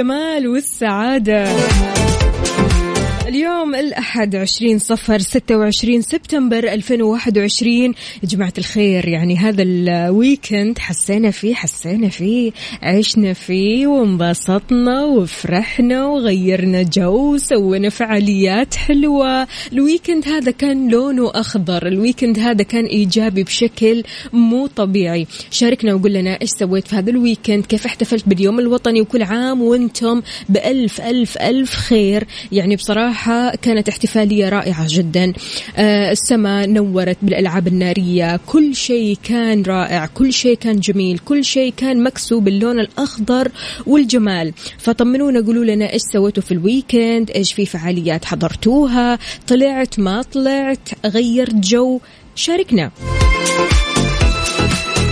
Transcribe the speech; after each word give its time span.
الجمال 0.00 0.48
والسعادة. 0.48 1.44
اليوم 3.30 3.74
الأحد 3.74 4.36
20 4.36 4.78
صفر 4.78 5.18
26 5.18 6.02
سبتمبر 6.02 6.58
2021 6.58 7.74
يا 7.74 7.92
جماعة 8.24 8.52
الخير 8.58 9.08
يعني 9.08 9.36
هذا 9.36 9.62
ال 9.62 9.76
weekend 9.76 10.78
حسينا 10.78 11.30
فيه 11.30 11.54
حسينا 11.54 12.08
فيه 12.08 12.52
عشنا 12.82 13.32
فيه 13.32 13.86
وانبسطنا 13.86 15.04
وفرحنا 15.04 16.06
وغيرنا 16.06 16.82
جو 16.82 17.34
وسوينا 17.34 17.88
فعاليات 17.88 18.74
حلوة. 18.74 19.46
ال 19.72 19.79
weekend 19.79 20.28
هذا 20.28 20.50
كان 20.50 20.88
لونه 20.88 21.30
أخضر 21.34 21.86
ال 21.86 21.92
weekend 21.92 22.38
هذا 22.38 22.62
كان 22.62 22.84
إيجابي 22.84 23.42
بشكل 23.42 24.02
مو 24.32 24.66
طبيعي. 24.66 25.26
شاركنا 25.50 25.94
وقول 25.94 26.12
لنا 26.12 26.40
إيش 26.42 26.50
سويت 26.50 26.88
في 26.88 26.96
هذا 26.96 27.10
ال 27.10 27.17
weekend 27.17 27.66
كيف 27.66 27.86
احتفلت 27.86 28.28
باليوم 28.28 28.58
الوطني 28.60 29.00
وكل 29.00 29.22
عام 29.22 29.62
وأنتم 29.62 30.22
بألف 30.48 31.00
ألف 31.00 31.38
ألف 31.38 31.74
خير. 31.74 32.26
يعني 32.52 32.76
بصراحة 32.76 33.19
كانت 33.62 33.88
احتفالية 33.88 34.48
رائعة 34.48 34.86
جدا. 34.88 35.32
آه 35.76 36.12
السماء 36.12 36.68
نورت 36.68 37.16
بالألعاب 37.22 37.66
النارية. 37.66 38.40
كل 38.46 38.74
شيء 38.74 39.16
كان 39.24 39.62
رائع. 39.62 40.06
كل 40.06 40.32
شيء 40.32 40.56
كان 40.56 40.80
جميل. 40.80 41.18
كل 41.18 41.44
شيء 41.44 41.72
كان 41.76 42.02
مكسو 42.02 42.40
باللون 42.40 42.80
الأخضر 42.80 43.48
والجمال. 43.86 44.52
فطمنونا 44.78 45.40
قولوا 45.40 45.64
لنا 45.64 45.92
إيش 45.92 46.02
سويتوا 46.12 46.42
في 46.42 46.52
ال 46.52 46.61
weekend؟ 46.61 47.30
إيش 47.30 47.52
في 47.52 47.66
فعاليات 47.66 48.24
حضرتوها؟ 48.24 49.18
طلعت 49.48 49.98
ما 49.98 50.22
طلعت؟ 50.22 50.88
غيرت 51.06 51.54
جو. 51.54 52.00
شاركنا. 52.34 52.90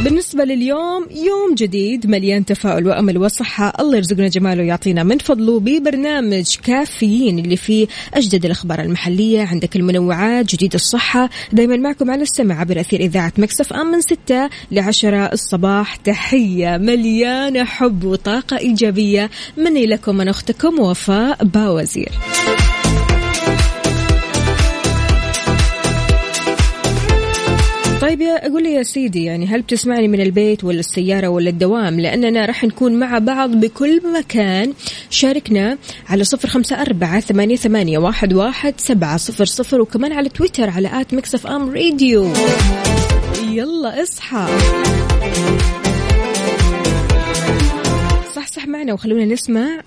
بالنسبة 0.05 0.45
لليوم 0.45 1.07
يوم 1.11 1.55
جديد 1.55 2.07
مليان 2.07 2.45
تفاؤل 2.45 2.87
وأمل 2.87 3.19
وصحة. 3.19 3.73
الله 3.81 3.97
يرزقنا 3.97 4.29
جماله 4.29 4.63
ويعطينا 4.63 5.03
من 5.03 5.19
فضله 5.19 5.61
ببرنامج 5.61 6.57
كافيين 6.63 7.39
اللي 7.39 7.57
فيه 7.57 7.87
أجدد 8.15 8.45
الأخبار 8.45 8.81
المحلية. 8.81 9.43
عندك 9.43 9.77
المنوعات 9.77 10.55
جديد 10.55 10.75
الصحة. 10.75 11.31
دايما 11.53 11.77
معكم 11.77 12.11
على 12.11 12.23
السمع 12.23 12.61
عبر 12.61 12.81
أثير 12.81 13.01
إذاعة 13.01 13.33
مكسف 13.39 13.73
أم 13.73 13.87
من 13.87 14.01
ستة 14.01 14.51
لعشرة 14.71 15.33
الصباح. 15.33 15.97
تحية 15.97 16.77
مليانة 16.77 17.65
حب 17.65 18.05
وطاقة 18.05 18.59
إيجابية 18.59 19.31
مني 19.57 19.87
لكم 19.87 20.17
من 20.17 20.29
أختكم 20.29 20.81
وفاء 20.81 21.45
باوزير. 21.45 22.13
طيب 28.09 28.21
يا 28.21 28.47
أقول 28.47 28.63
لي 28.63 28.73
يا 28.73 28.83
سيدي 28.83 29.25
يعني 29.25 29.47
هل 29.47 29.63
بتسمعني 29.63 30.09
من 30.09 30.21
البيت 30.21 30.65
ولا 30.65 30.79
السيارة 30.81 31.29
ولا 31.29 31.51
الدوام؟ 31.51 32.01
لأننا 32.01 32.47
راح 32.47 32.65
نكون 32.65 32.99
مع 32.99 33.19
بعض 33.19 33.51
بكل 33.51 34.03
مكان. 34.19 34.73
شاركنا 35.11 35.79
على 36.09 36.25
صفر 36.25 36.49
خمسة 36.49 36.83
أربعة 36.83 37.21
ثمانية, 37.21 37.57
ثمانية 37.57 37.99
واحد, 37.99 38.33
واحد 38.33 38.75
سبعة 38.77 39.17
صفر 39.17 39.45
صفر 39.45 39.81
وكمان 39.81 40.13
على 40.13 40.29
تويتر 40.29 40.71
على 40.71 41.01
at 41.01 41.15
Mix 41.15 41.35
FM 41.35 41.71
Radio. 41.71 42.33
يلا 43.51 44.03
اصحى. 44.03 44.49
صحصح 48.35 48.67
معنا 48.67 48.93
وخلونا 48.93 49.25
نسمع 49.25 49.81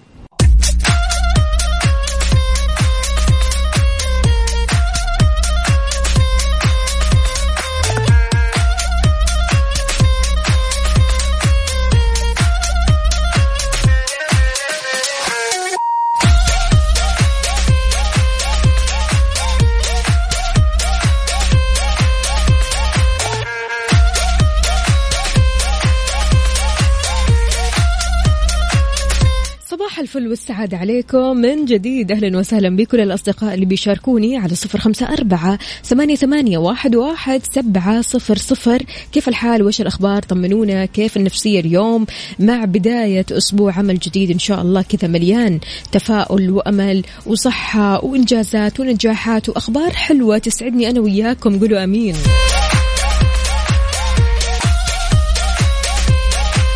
والسعادة 30.31 30.77
عليكم. 30.77 31.37
من 31.37 31.65
جديد 31.65 32.11
أهلا 32.11 32.37
وسهلا 32.37 32.75
بكل 32.75 32.99
الأصدقاء 32.99 33.53
اللي 33.53 33.65
بيشاركوني 33.65 34.37
على 34.37 34.55
صفر 34.55 34.79
خمسة 34.79 35.13
أربعة 35.13 35.59
ثمانية, 35.83 36.15
ثمانية 36.15 36.57
واحد, 36.57 36.95
واحد 36.95 37.41
سبعة 37.55 38.01
صفر 38.01 38.37
صفر. 38.37 38.83
كيف 39.11 39.27
الحال؟ 39.27 39.63
وش 39.63 39.81
الأخبار؟ 39.81 40.21
طمنونا. 40.21 40.85
كيف 40.85 41.17
النفسية 41.17 41.59
اليوم؟ 41.59 42.05
مع 42.39 42.65
بداية 42.65 43.25
أسبوع 43.31 43.73
عمل 43.77 43.99
جديد 43.99 44.31
إن 44.31 44.39
شاء 44.39 44.61
الله. 44.61 44.81
كذا 44.81 45.07
مليان 45.07 45.59
تفاؤل 45.91 46.49
وأمل 46.49 47.03
وصحة 47.25 48.05
وإنجازات 48.05 48.79
ونجاحات 48.79 49.49
وأخبار 49.49 49.91
حلوة 49.91 50.37
تسعدني 50.37 50.89
أنا 50.89 50.99
وياكم. 50.99 51.59
قولوا 51.59 51.83
أمين. 51.83 52.15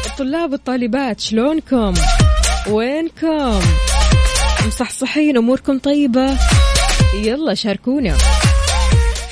الطلاب 0.06 0.52
والطالبات 0.52 1.20
شلونكم؟ 1.20 1.94
وينكم؟ 2.70 3.60
مصحصحين 4.68 5.38
أموركم 5.38 5.80
طيبة؟ 5.80 6.38
يلا 7.24 7.54
شاركونا 7.54 8.18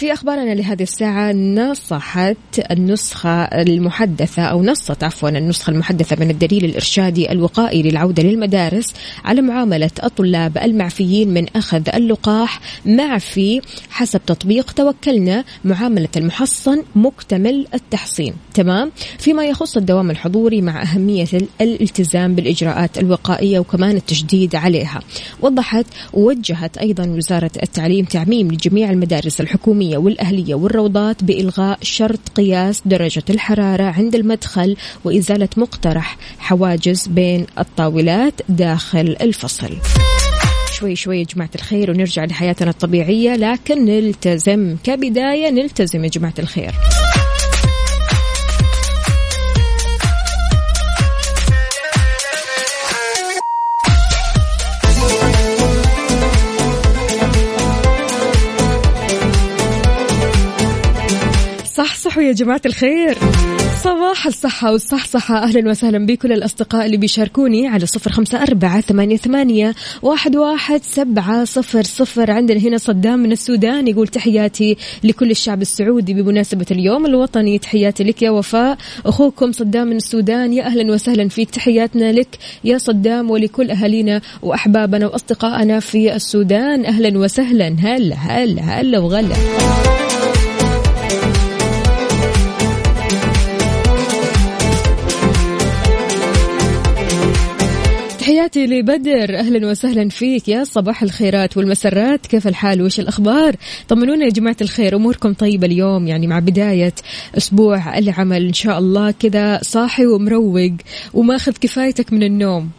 في 0.04 0.14
أخبارنا 0.14 0.56
لهذه 0.56 0.84
الساعة 0.84 1.32
نصحت 1.32 2.38
النسخة 2.72 3.44
المحدثة 3.44 4.42
أو 4.42 4.64
نصت 4.64 5.04
عفوا 5.04 5.30
النسخة 5.30 5.72
المحدثة 5.72 6.16
من 6.20 6.30
الدليل 6.30 6.66
الإرشادي 6.66 7.32
الوقائي 7.32 7.82
للعودة 7.84 8.24
للمدارس 8.24 8.94
على 9.26 9.42
معاملة 9.42 9.92
الطلاب 10.04 10.58
المعفيين 10.58 11.34
من 11.34 11.46
أخذ 11.56 11.90
اللقاح 11.94 12.60
معفي 12.86 13.62
حسب 13.90 14.22
تطبيق 14.26 14.72
توكلنا 14.72 15.44
معاملة 15.66 16.10
المحصن 16.18 16.84
مكتمل 16.96 17.68
التحصين. 17.74 18.34
تمام؟ 18.54 18.92
فيما 19.20 19.46
يخص 19.46 19.78
الدوام 19.78 20.12
الحضوري 20.12 20.62
مع 20.62 20.82
أهمية 20.82 21.28
الالتزام 21.62 22.36
بالإجراءات 22.36 22.98
الوقائية 22.98 23.60
وكمان 23.60 23.96
التشديد 23.96 24.56
عليها. 24.56 25.00
وضحت 25.42 25.86
ووجهت 26.14 26.78
أيضا 26.78 27.08
وزارة 27.08 27.52
التعليم 27.64 28.06
تعميم 28.06 28.52
لجميع 28.52 28.92
المدارس 28.92 29.42
الحكومية 29.42 29.93
والأهلية 29.98 30.56
والروضات 30.56 31.24
بإلغاء 31.24 31.80
شرط 31.82 32.30
قياس 32.36 32.82
درجة 32.86 33.24
الحرارة 33.30 33.84
عند 33.84 34.16
المدخل 34.16 34.76
وإزالة 35.04 35.50
مقترح 35.58 36.18
حواجز 36.40 37.08
بين 37.08 37.46
الطاولات 37.60 38.34
داخل 38.50 39.16
الفصل. 39.22 39.78
شوي 40.72 40.96
شوي 40.96 41.24
جماعة 41.24 41.50
الخير 41.56 41.92
ونرجع 41.92 42.26
لحياتنا 42.26 42.70
الطبيعية 42.70 43.36
لكن 43.36 43.86
نلتزم. 43.86 44.78
كبداية 44.84 45.50
نلتزم 45.50 46.04
يا 46.04 46.10
جماعة 46.10 46.34
الخير. 46.40 46.74
صح 61.76 61.96
صح 61.96 62.18
يا 62.18 62.24
يا 62.24 62.32
جماعة 62.32 62.62
الخير. 62.66 63.18
صباح 63.84 64.28
الصحة 64.28 64.72
والصحصحة. 64.72 65.44
أهلا 65.44 65.70
وسهلا 65.70 66.06
بكل 66.06 66.32
الأصدقاء 66.32 66.86
اللي 66.86 66.98
بيشاركوني 66.98 67.68
على 67.68 67.86
صفر 67.86 68.12
خمسة 68.12 68.44
أربعة 68.44 68.82
ثمانية, 68.82 69.18
ثمانية 69.18 69.76
واحد, 70.02 70.36
واحد 70.36 70.82
سبعة 70.84 71.46
صفر 71.46 71.84
صفر. 71.84 72.32
عندنا 72.32 72.60
هنا 72.60 72.78
صدام 72.78 73.20
من 73.20 73.32
السودان 73.32 73.88
يقول 73.88 74.08
تحياتي 74.08 74.78
لكل 75.04 75.32
الشعب 75.32 75.62
السعودي 75.62 76.14
بمناسبة 76.14 76.66
اليوم 76.72 77.06
الوطني. 77.06 77.60
تحياتي 77.60 78.04
لك 78.04 78.22
يا 78.22 78.30
وفاء. 78.30 78.78
أخوكم 79.06 79.52
صدام 79.52 79.88
من 79.88 79.96
السودان 79.96 80.54
يا 80.54 80.64
أهلا 80.64 80.94
وسهلا 80.94 81.28
فيك. 81.30 81.50
تحياتنا 81.50 82.12
لك 82.12 82.38
يا 82.64 82.78
صدام 82.78 83.32
ولكل 83.32 83.72
أهالينا 83.72 84.22
وأحبابنا 84.42 85.08
وأصدقائنا 85.08 85.80
في 85.80 86.16
السودان. 86.16 86.86
أهلا 86.86 87.18
وسهلا. 87.20 87.76
هلا 87.80 88.16
هلا 88.16 88.62
هلا 88.62 89.00
وغلا. 89.00 89.36
تحياتي 98.54 98.80
لبدر. 98.80 99.40
أهلا 99.40 99.68
وسهلا 99.68 100.10
فيك 100.10 100.48
يا 100.48 100.64
صباح 100.64 101.04
الخيرات 101.04 101.58
والمسرات. 101.58 102.26
كيف 102.26 102.48
الحال؟ 102.48 102.82
وش 102.82 103.00
الأخبار؟ 103.00 103.56
طمنونا 103.88 104.26
يا 104.26 104.30
جماعة 104.30 104.56
الخير 104.62 104.96
أموركم 104.96 105.34
طيبة 105.34 105.68
اليوم؟ 105.68 106.08
يعني 106.08 106.28
مع 106.28 106.40
بداية 106.40 106.94
أسبوع 107.38 107.98
العمل 107.98 108.46
إن 108.46 108.54
شاء 108.54 108.80
الله 108.80 109.12
كذا 109.12 109.60
صاحي 109.62 110.06
ومروق 110.06 110.72
وماخذ 111.14 111.54
كفايتك 111.62 112.14
من 112.14 112.24
النوم. 112.24 112.70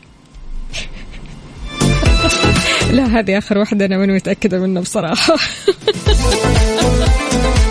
لا 2.97 3.19
هذه 3.19 3.39
آخر 3.39 3.59
واحدة 3.59 3.85
أنا 3.85 3.99
ماني 3.99 4.15
متأكدة 4.15 4.59
منها 4.59 4.83
بصراحة. 4.83 5.37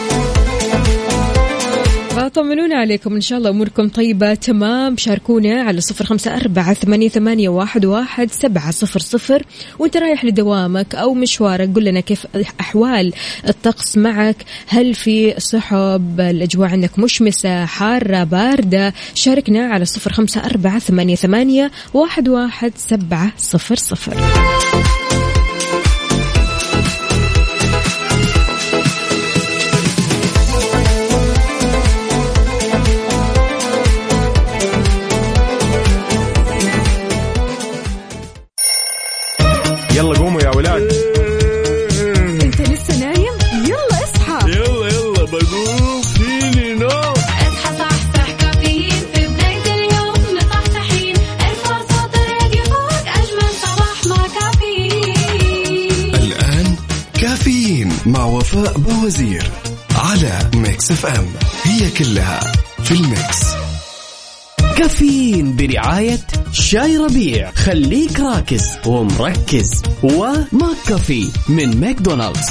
فطمنونا 2.15 2.75
عليكم. 2.75 3.15
إن 3.15 3.21
شاء 3.21 3.38
الله 3.38 3.50
أموركم 3.50 3.89
طيبة. 3.89 4.33
تمام. 4.33 4.98
شاركونا 4.98 5.62
على 5.62 5.81
صفر 5.81 6.06
خمسة 6.06 6.36
أربعة 6.36 6.74
ثمانية, 6.74 7.10
ثمانية 7.10 7.50
واحد, 7.50 7.86
واحد 7.86 8.31
سبعة 8.31 8.71
صفر 8.71 9.00
صفر. 9.00 9.44
وأنت 9.80 9.98
رايح 9.98 10.25
لدوامك 10.25 10.95
أو 10.95 11.13
مشوارك 11.13 11.69
قل 11.75 11.83
لنا 11.83 12.00
كيف 12.00 12.27
أحوال 12.60 13.13
الطقس 13.48 13.98
معك. 13.98 14.36
هل 14.68 14.94
في 14.94 15.33
سحب؟ 15.38 16.19
الأجواء 16.19 16.69
عندك 16.69 17.00
مشمسة 17.00 17.65
حارة 17.65 18.24
باردة. 18.24 18.94
شاركنا 19.13 19.65
على 19.65 19.86
صفر 19.86 20.13
خمسة 20.13 20.45
أربعة 20.45 20.80
ثمانية, 20.80 21.15
ثمانية 21.15 21.71
واحد, 21.94 22.30
واحد 22.30 22.71
سبعة 22.77 23.31
صفر 23.38 23.75
صفر. 23.75 24.18
باوزير 59.03 59.51
على 59.95 60.50
Mix 60.55 60.91
FM 60.91 61.25
هي 61.63 61.89
كلها 61.89 62.39
في 62.83 62.91
ال 62.91 63.01
mix. 63.01 63.39
كافيين 64.77 65.55
برعاية 65.55 66.19
شاي 66.51 66.97
ربيع. 66.97 67.51
خليك 67.51 68.19
راكز 68.19 68.69
ومركز. 68.85 69.83
و 70.03 70.77
McCafé 70.88 71.29
من 71.50 71.79
ماكدونالدز. 71.79 72.50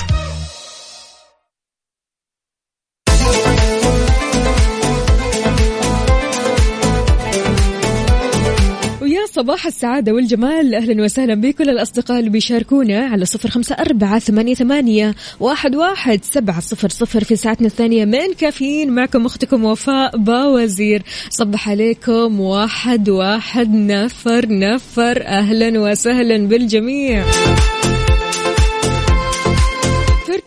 صباح 9.42 9.66
السعادة 9.66 10.12
والجمال. 10.12 10.74
أهلا 10.74 11.04
وسهلا 11.04 11.34
بكل 11.34 11.70
الأصدقاء 11.70 12.18
اللي 12.18 12.30
بيشاركونا 12.30 12.98
على 12.98 13.24
صفر 13.24 13.48
خمسة 13.48 13.74
أربعة 13.74 14.18
ثمانية, 14.18 14.54
ثمانية 14.54 15.14
واحد, 15.40 15.76
واحد 15.76 16.24
سبعة 16.24 16.60
صفر 16.60 16.88
صفر 16.88 17.24
في 17.24 17.36
ساعتنا 17.36 17.66
الثانية 17.66 18.04
من 18.04 18.32
كافيين. 18.38 18.90
معكم 18.90 19.26
أختكم 19.26 19.64
وفاء 19.64 20.16
باوزير. 20.16 21.02
صبح 21.30 21.68
عليكم. 21.68 22.40
واحد 22.40 23.08
واحد 23.08 23.74
نفر 23.74 24.46
نفر. 24.48 25.26
أهلا 25.26 25.80
وسهلا 25.80 26.48
بالجميع. 26.48 27.24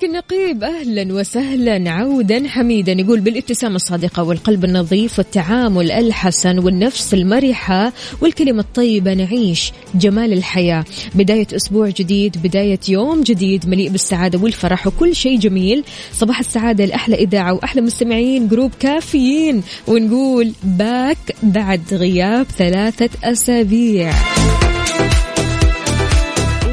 النقيب 0.05 0.63
أهلا 0.63 1.13
وسهلا 1.13 1.91
عودا 1.91 2.47
حميدا 2.47 2.91
يقول 2.91 3.19
بالابتسامه 3.19 3.75
الصادقة 3.75 4.23
والقلب 4.23 4.65
النظيف 4.65 5.19
والتعامل 5.19 5.91
الحسن 5.91 6.59
والنفس 6.59 7.13
المرحة 7.13 7.93
والكلمة 8.21 8.59
الطيبة 8.59 9.13
نعيش 9.13 9.71
جمال 9.95 10.33
الحياة. 10.33 10.85
بداية 11.15 11.47
أسبوع 11.55 11.89
جديد 11.89 12.37
بداية 12.43 12.79
يوم 12.89 13.23
جديد 13.23 13.69
مليء 13.69 13.89
بالسعادة 13.89 14.39
والفرح 14.39 14.87
وكل 14.87 15.15
شيء 15.15 15.39
جميل. 15.39 15.83
صباح 16.13 16.39
السعادة 16.39 16.85
لأحلى 16.85 17.15
إذاعة 17.15 17.53
وأحلى 17.53 17.81
مستمعين 17.81 18.47
group 18.47 18.71
كافيين. 18.79 19.63
ونقول 19.87 20.51
back 20.63 21.17
بعد 21.43 21.81
غياب 21.91 22.45
ثلاثة 22.45 23.09
أسابيع. 23.23 24.13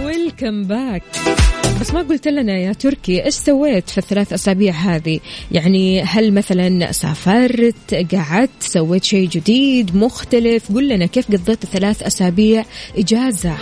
welcome 0.04 0.64
back 0.64 1.02
بس 1.82 1.94
ما 1.94 2.02
قلت 2.02 2.28
لنا 2.28 2.58
يا 2.58 2.72
تركي 2.72 3.24
إيش 3.24 3.34
سويت 3.34 3.90
في 3.90 3.98
الثلاث 3.98 4.32
أسابيع 4.32 4.72
هذه؟ 4.72 5.20
يعني 5.52 6.02
هل 6.02 6.32
مثلا 6.34 6.92
سافرت 6.92 7.94
قعدت 8.14 8.50
سويت 8.60 9.04
شيء 9.04 9.28
جديد 9.28 9.96
مختلف؟ 9.96 10.72
قل 10.72 10.88
لنا 10.88 11.06
كيف 11.06 11.26
قضيت 11.32 11.64
الثلاث 11.64 12.02
أسابيع 12.02 12.64
إجازة؟ 12.98 13.54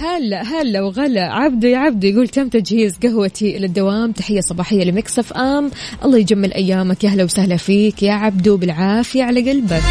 هلا 0.00 0.42
هلا 0.42 0.82
وغلا. 0.82 1.22
عبدو 1.22 1.68
يا 1.68 1.78
عبدو 1.78 2.06
يقول 2.06 2.28
تم 2.28 2.48
تجهيز 2.48 2.98
قهوتي 3.02 3.58
للدوام؟ 3.58 4.12
تحية 4.12 4.40
صباحية 4.40 4.84
لمكسف 4.84 5.32
أم. 5.32 5.70
الله 6.04 6.18
يجمل 6.18 6.52
أيامك. 6.52 7.04
يا 7.04 7.08
أهلا 7.08 7.24
وسهلا 7.24 7.56
فيك. 7.56 8.02
يا 8.02 8.12
عبدو 8.12 8.56
بالعافية 8.56 9.22
على 9.22 9.50
قلبك. 9.50 9.82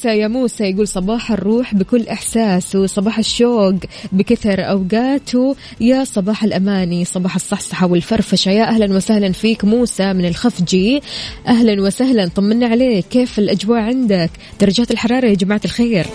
موسى 0.00 0.18
يا 0.18 0.28
موسى 0.28 0.64
يقول 0.64 0.88
صباح 0.88 1.32
الروح 1.32 1.74
بكل 1.74 2.08
إحساس 2.08 2.76
وصباح 2.76 3.18
الشوق 3.18 3.74
بكثر 4.12 4.60
أوقاته 4.70 5.56
يا 5.80 6.04
صباح 6.04 6.44
الأماني 6.44 7.04
صباح 7.04 7.34
الصحصحة 7.34 7.86
والفرفشة. 7.86 8.50
يا 8.50 8.64
أهلا 8.64 8.96
وسهلا 8.96 9.32
فيك 9.32 9.64
موسى 9.64 10.12
من 10.12 10.24
الخفجي 10.24 11.02
أهلا 11.46 11.82
وسهلا 11.82 12.28
طمنا 12.28 12.66
عليك 12.66 13.04
كيف 13.10 13.38
الأجواء 13.38 13.80
عندك؟ 13.80 14.30
درجات 14.60 14.90
الحرارة 14.90 15.26
يا 15.26 15.34
جماعة 15.34 15.60
الخير. 15.64 16.06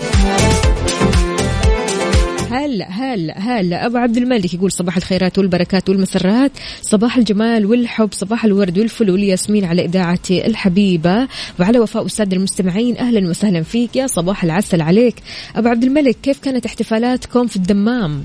هلا 2.50 2.90
هلا 2.90 3.38
هلا. 3.38 3.86
أبو 3.86 3.96
عبد 3.96 4.16
الملك 4.16 4.54
يقول 4.54 4.72
صباح 4.72 4.96
الخيرات 4.96 5.38
والبركات 5.38 5.88
والمسرات. 5.88 6.52
صباح 6.82 7.16
الجمال 7.16 7.66
والحب 7.66 8.08
صباح 8.12 8.44
الورد 8.44 8.78
والفل 8.78 9.10
والياسمين 9.10 9.64
على 9.64 9.84
اذاعتي 9.84 10.46
الحبيبة. 10.46 11.28
وعلى 11.60 11.78
وفاء 11.78 12.04
الساده 12.04 12.36
المستمعين 12.36 12.98
أهلا 12.98 13.28
وسهلا 13.28 13.62
فيك. 13.62 13.96
يا 13.96 14.06
صباح 14.06 14.44
العسل 14.44 14.80
عليك. 14.80 15.14
أبو 15.56 15.68
عبد 15.68 15.84
الملك 15.84 16.16
كيف 16.22 16.38
كانت 16.38 16.66
احتفالاتكم 16.66 17.46
في 17.46 17.56
الدمام؟ 17.56 18.24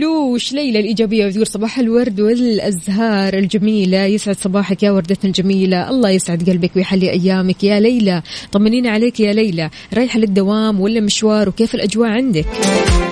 ليلوش 0.00 0.52
ليلى 0.52 0.80
الإيجابية 0.80 1.26
وتقول 1.26 1.46
صباح 1.46 1.78
الورد 1.78 2.20
والأزهار 2.20 3.34
الجميلة. 3.34 4.04
يسعد 4.04 4.36
صباحك 4.36 4.82
يا 4.82 4.90
وردتنا 4.90 5.24
الجميلة. 5.24 5.90
الله 5.90 6.10
يسعد 6.10 6.50
قلبك 6.50 6.76
ويحلي 6.76 7.10
أيامك. 7.10 7.64
يا 7.64 7.80
ليلى 7.80 8.22
طمنينا 8.52 8.90
عليك 8.90 9.20
يا 9.20 9.32
ليلى. 9.32 9.70
رايحة 9.94 10.18
للدوام 10.18 10.80
ولا 10.80 11.00
مشوار 11.00 11.48
وكيف 11.48 11.74
الأجواء 11.74 12.08
عندك؟ 12.08 12.46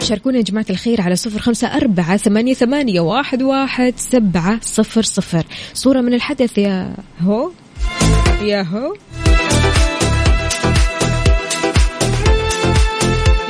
شاركونا 0.02 0.37
يا 0.37 0.42
جماعة 0.42 0.66
الخير 0.71 1.00
على 1.00 1.16
صفر 1.16 1.38
خمسة 1.38 1.66
أربعة 1.68 2.16
ثمانية, 2.16 2.54
ثمانية 2.54 3.00
واحد, 3.00 3.42
واحد 3.42 3.95
سبعة 3.97 4.61
صفر 4.62 5.02
صفر. 5.02 5.45
صورة 5.75 6.00
من 6.00 6.14
الحدث 6.14 6.59
يا 6.59 6.95
هو؟ 7.21 7.50
يا 8.42 8.62
هو؟ 8.62 8.95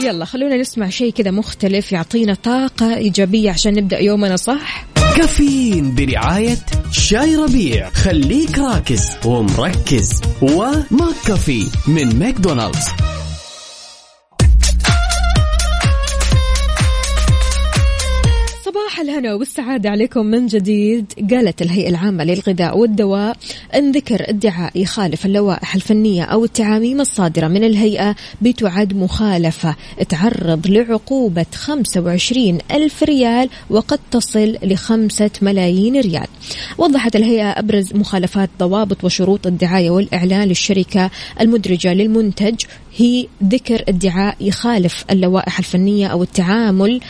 يلا 0.02 0.24
خلونا 0.24 0.56
نسمع 0.56 0.88
شيء 0.88 1.12
كذا 1.12 1.30
مختلف 1.30 1.92
يعطينا 1.92 2.34
طاقة 2.34 2.96
إيجابية 2.96 3.50
عشان 3.50 3.74
نبدأ 3.74 3.98
يومنا 3.98 4.36
صح؟ 4.36 4.86
كافيين 5.16 5.94
برعاية 5.94 6.58
شاي 6.90 7.36
ربيع. 7.36 7.90
خليك 7.90 8.58
راكز 8.58 9.16
ومركز. 9.24 10.20
وماك 10.42 11.14
كافي 11.26 11.66
من 11.88 12.18
ماكدونالدز. 12.18 12.86
الهنا 19.00 19.34
والسعادة 19.34 19.90
عليكم 19.90 20.26
من 20.26 20.46
جديد. 20.46 21.12
قالت 21.30 21.62
الهيئة 21.62 21.88
العامة 21.88 22.24
للغذاء 22.24 22.78
والدواء 22.78 23.36
أن 23.74 23.92
ذكر 23.92 24.30
ادعاء 24.30 24.72
يخالف 24.74 25.26
اللوائح 25.26 25.74
الفنية 25.74 26.22
أو 26.24 26.44
التعاميم 26.44 27.00
الصادرة 27.00 27.48
من 27.48 27.64
الهيئة 27.64 28.16
بتعد 28.42 28.96
مخالفة. 28.96 29.76
تعرض 30.08 30.66
لعقوبة 30.66 31.46
25 31.54 32.58
ألف 32.70 33.02
ريال 33.02 33.50
وقد 33.70 33.98
تصل 34.10 34.56
لخمسة 34.62 35.30
ملايين 35.42 36.00
ريال. 36.00 36.26
وضحت 36.78 37.16
الهيئة 37.16 37.50
أبرز 37.50 37.94
مخالفات 37.94 38.50
ضوابط 38.58 39.04
وشروط 39.04 39.46
الدعاية 39.46 39.90
والإعلان 39.90 40.48
للشركة 40.48 41.10
المدرجة 41.40 41.94
للمنتج. 41.94 42.64
هي 42.96 43.26
ذكر 43.44 43.84
ادعاء 43.88 44.36
يخالف 44.40 45.04
اللوائح 45.10 45.58
الفنية 45.58 46.06
أو 46.06 46.22
التعامل 46.22 47.00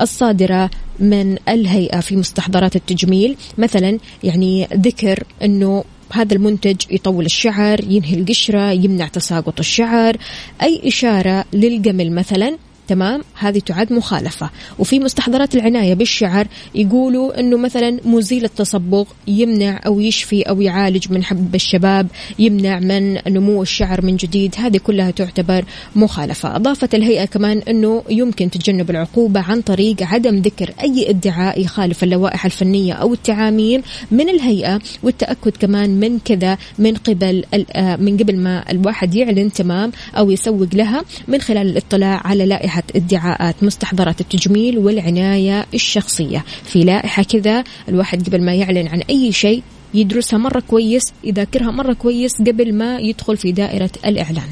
الصادرة 0.00 0.70
من 1.00 1.36
الهيئة 1.48 2.00
في 2.00 2.16
مستحضرات 2.16 2.76
التجميل. 2.76 3.36
مثلا 3.58 3.98
يعني 4.24 4.68
ذكر 4.74 5.24
أنه 5.42 5.84
هذا 6.12 6.34
المنتج 6.34 6.76
يطول 6.90 7.24
الشعر 7.24 7.80
ينهي 7.84 8.14
القشرة 8.14 8.72
يمنع 8.72 9.08
تساقط 9.08 9.58
الشعر. 9.58 10.16
أي 10.62 10.80
إشارة 10.84 11.44
للجمل 11.52 12.12
مثلا 12.12 12.58
تمام؟ 12.88 13.22
هذه 13.38 13.58
تعد 13.58 13.92
مخالفة. 13.92 14.50
وفي 14.78 15.00
مستحضرات 15.00 15.54
العناية 15.54 15.94
بالشعر 15.94 16.46
يقولوا 16.74 17.40
أنه 17.40 17.56
مثلا 17.56 18.00
مزيل 18.04 18.44
التصبغ 18.44 19.04
يمنع 19.26 19.80
أو 19.86 20.00
يشفي 20.00 20.42
أو 20.42 20.60
يعالج 20.60 21.12
من 21.12 21.24
حب 21.24 21.54
الشباب 21.54 22.06
يمنع 22.38 22.78
من 22.78 23.14
نمو 23.28 23.62
الشعر 23.62 24.04
من 24.04 24.16
جديد. 24.16 24.54
هذه 24.58 24.76
كلها 24.76 25.10
تعتبر 25.10 25.64
مخالفة. 25.96 26.56
أضافت 26.56 26.94
الهيئة 26.94 27.24
كمان 27.24 27.58
أنه 27.58 28.02
يمكن 28.10 28.50
تجنب 28.50 28.90
العقوبة 28.90 29.40
عن 29.40 29.60
طريق 29.60 30.02
عدم 30.02 30.36
ذكر 30.36 30.74
أي 30.82 31.10
ادعاء 31.10 31.60
يخالف 31.60 32.04
اللوائح 32.04 32.44
الفنية 32.44 32.92
أو 32.92 33.12
التعاميم 33.12 33.82
من 34.10 34.28
الهيئة 34.28 34.80
والتأكد 35.02 35.52
كمان 35.60 36.00
من 36.00 36.18
كذا 36.18 36.58
من 36.78 36.94
قبل 36.94 37.44
آه، 37.72 37.96
من 37.96 38.16
قبل 38.16 38.36
ما 38.36 38.70
الواحد 38.70 39.14
يعلن 39.14 39.52
تمام 39.52 39.92
أو 40.18 40.30
يسوق 40.30 40.68
لها 40.74 41.04
من 41.28 41.40
خلال 41.40 41.66
الاطلاع 41.66 42.26
على 42.26 42.46
لائحة 42.46 42.77
ادعاءات 42.96 43.62
مستحضرات 43.62 44.20
التجميل 44.20 44.78
والعناية 44.78 45.66
الشخصية. 45.74 46.44
في 46.64 46.84
لائحة 46.84 47.22
كذا 47.22 47.64
الواحد 47.88 48.28
قبل 48.28 48.42
ما 48.42 48.54
يعلن 48.54 48.88
عن 48.88 49.00
أي 49.10 49.32
شيء 49.32 49.62
يدرسها 49.94 50.38
مرة 50.38 50.62
كويس 50.68 51.12
يذاكرها 51.24 51.70
مرة 51.70 51.92
كويس 51.92 52.42
قبل 52.42 52.74
ما 52.74 52.98
يدخل 52.98 53.36
في 53.36 53.52
دائرة 53.52 53.90
الإعلان. 54.04 54.48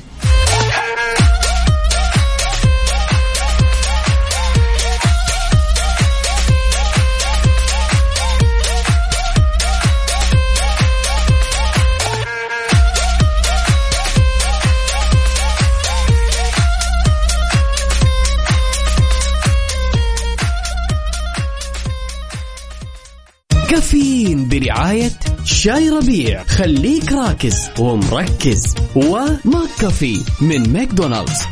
كافيين 23.70 24.48
برعاية 24.48 25.10
شاي 25.44 25.90
ربيع. 25.90 26.44
خليك 26.44 27.12
راكز 27.12 27.68
ومركز. 27.78 28.74
وماك 28.96 29.68
كافي 29.80 30.20
من 30.40 30.72
ماكدونالدز. 30.72 31.42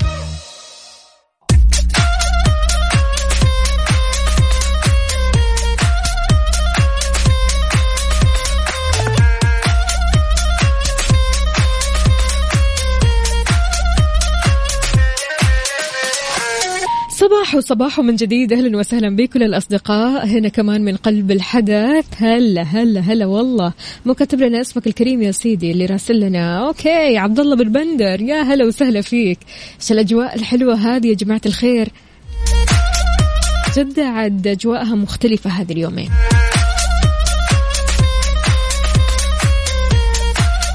صباح 17.24 17.54
وصباح 17.54 18.00
من 18.00 18.16
جديد. 18.16 18.52
أهلا 18.52 18.78
وسهلا 18.78 19.16
بكل 19.16 19.42
الأصدقاء. 19.42 20.26
هنا 20.26 20.48
كمان 20.48 20.84
من 20.84 20.96
قلب 20.96 21.30
الحدث. 21.30 22.04
هلا 22.16 22.62
هلا 22.62 23.00
هلا 23.00 23.26
والله. 23.26 23.72
مو 24.06 24.14
كاتب 24.14 24.40
لنا 24.40 24.60
اسمك 24.60 24.86
الكريم 24.86 25.22
يا 25.22 25.32
سيدي 25.32 25.70
اللي 25.70 25.86
راسل 25.86 26.20
لنا. 26.20 26.66
أوكي 26.66 27.18
عبد 27.18 27.40
الله 27.40 27.56
بالبندر 27.56 28.20
يا 28.20 28.42
هلا 28.42 28.64
وسهلا 28.64 29.00
فيك. 29.00 29.38
إيش 29.80 29.92
الأجواء 29.92 30.34
الحلوة 30.34 30.74
هذه 30.74 31.06
يا 31.06 31.14
جماعة 31.14 31.40
الخير؟ 31.46 31.88
جدة 33.76 34.06
عاد 34.06 34.46
أجواءها 34.46 34.94
مختلفة 34.94 35.50
هذه 35.50 35.72
اليومين. 35.72 36.10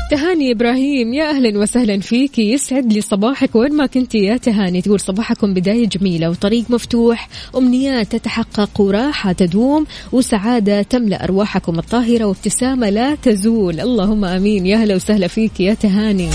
تهاني 0.10 0.51
إبراهيم 0.51 1.13
يا 1.13 1.30
أهلا 1.30 1.60
وسهلا 1.60 2.00
فيك. 2.00 2.39
يسعد 2.39 2.94
لي 2.94 3.01
صباحك. 3.01 3.56
وين 3.56 3.74
ما 3.74 3.86
كنتي 3.86 4.18
يا 4.18 4.38
تهاني 4.38 4.82
تقول 4.82 5.00
صباحكم 5.00 5.54
بداية 5.54 5.88
جميلة 5.88 6.30
وطريق 6.30 6.66
مفتوح. 6.70 7.30
امنيات 7.56 8.16
تتحقق 8.16 8.82
وراحة 8.82 9.32
تدوم 9.32 9.86
وسعادة 10.12 10.82
تملأ 10.82 11.24
أرواحكم 11.24 11.80
الطاهرة 11.80 12.25
وابتسامة 12.25 12.89
لا 12.89 13.16
تزول. 13.16 13.80
اللهم 13.80 14.25
آمين. 14.25 14.66
يا 14.66 14.78
أهلا 14.78 14.96
وسهلا 14.96 15.28
فيك 15.28 15.60
يا 15.60 15.74
تهاني. 15.74 16.30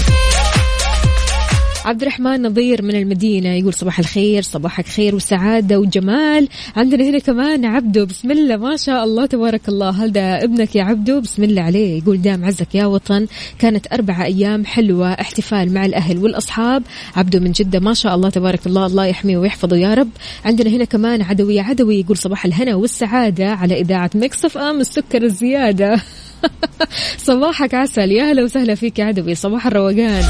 عبد 1.84 2.02
الرحمن 2.02 2.42
نظير 2.42 2.82
من 2.82 2.96
المدينة 2.96 3.48
يقول 3.48 3.74
صباح 3.74 3.98
الخير 3.98 4.42
صباحك 4.42 4.86
خير 4.86 5.14
وسعادة 5.14 5.78
وجمال 5.78 6.48
عندنا 6.76 7.04
هنا 7.04 7.18
كمان 7.18 7.64
عبدو 7.64 8.06
بسم 8.06 8.30
الله 8.30 8.56
ما 8.56 8.76
شاء 8.76 9.04
الله 9.04 9.26
تبارك 9.26 9.68
الله. 9.68 10.04
هذا 10.04 10.44
ابنك 10.44 10.76
يا 10.76 10.82
عبدو؟ 10.84 11.20
بسم 11.20 11.44
الله 11.44 11.62
عليه. 11.62 11.98
يقول 11.98 12.22
دام 12.22 12.44
عزك 12.44 12.74
يا 12.74 12.86
وطن 12.86 13.26
كانت 13.58 13.86
أربعة 13.92 14.24
أيام 14.24 14.64
حلوة 14.64 15.12
احتفال 15.12 15.74
مع 15.74 15.86
الأهل 15.86 16.18
والأصحاب. 16.18 16.82
عبدو 17.16 17.40
من 17.40 17.52
جدة 17.52 17.80
ما 17.80 17.94
شاء 17.94 18.14
الله 18.14 18.30
تبارك 18.30 18.66
الله 18.66 18.86
الله 18.86 19.06
يحميه 19.06 19.38
ويحفظه 19.38 19.76
يا 19.76 19.94
رب. 19.94 20.10
عندنا 20.44 20.70
هنا 20.70 20.84
كمان 20.84 21.22
عدوي 21.22 21.60
عدوي 21.60 22.00
يقول 22.00 22.16
صباح 22.16 22.44
الهنا 22.44 22.74
والسعادة 22.74 23.50
على 23.50 23.80
إذاعة 23.80 24.10
مكسف 24.14 24.58
أم 24.58 24.80
السكر 24.80 25.22
الزيادة. 25.22 26.00
صباحك 27.28 27.74
عسل 27.74 28.12
يا 28.12 28.24
هلا 28.32 28.44
وسهلا 28.44 28.74
فيك 28.74 28.98
يا 28.98 29.04
عدوي. 29.04 29.34
صباح 29.34 29.66
الروقان. 29.66 30.24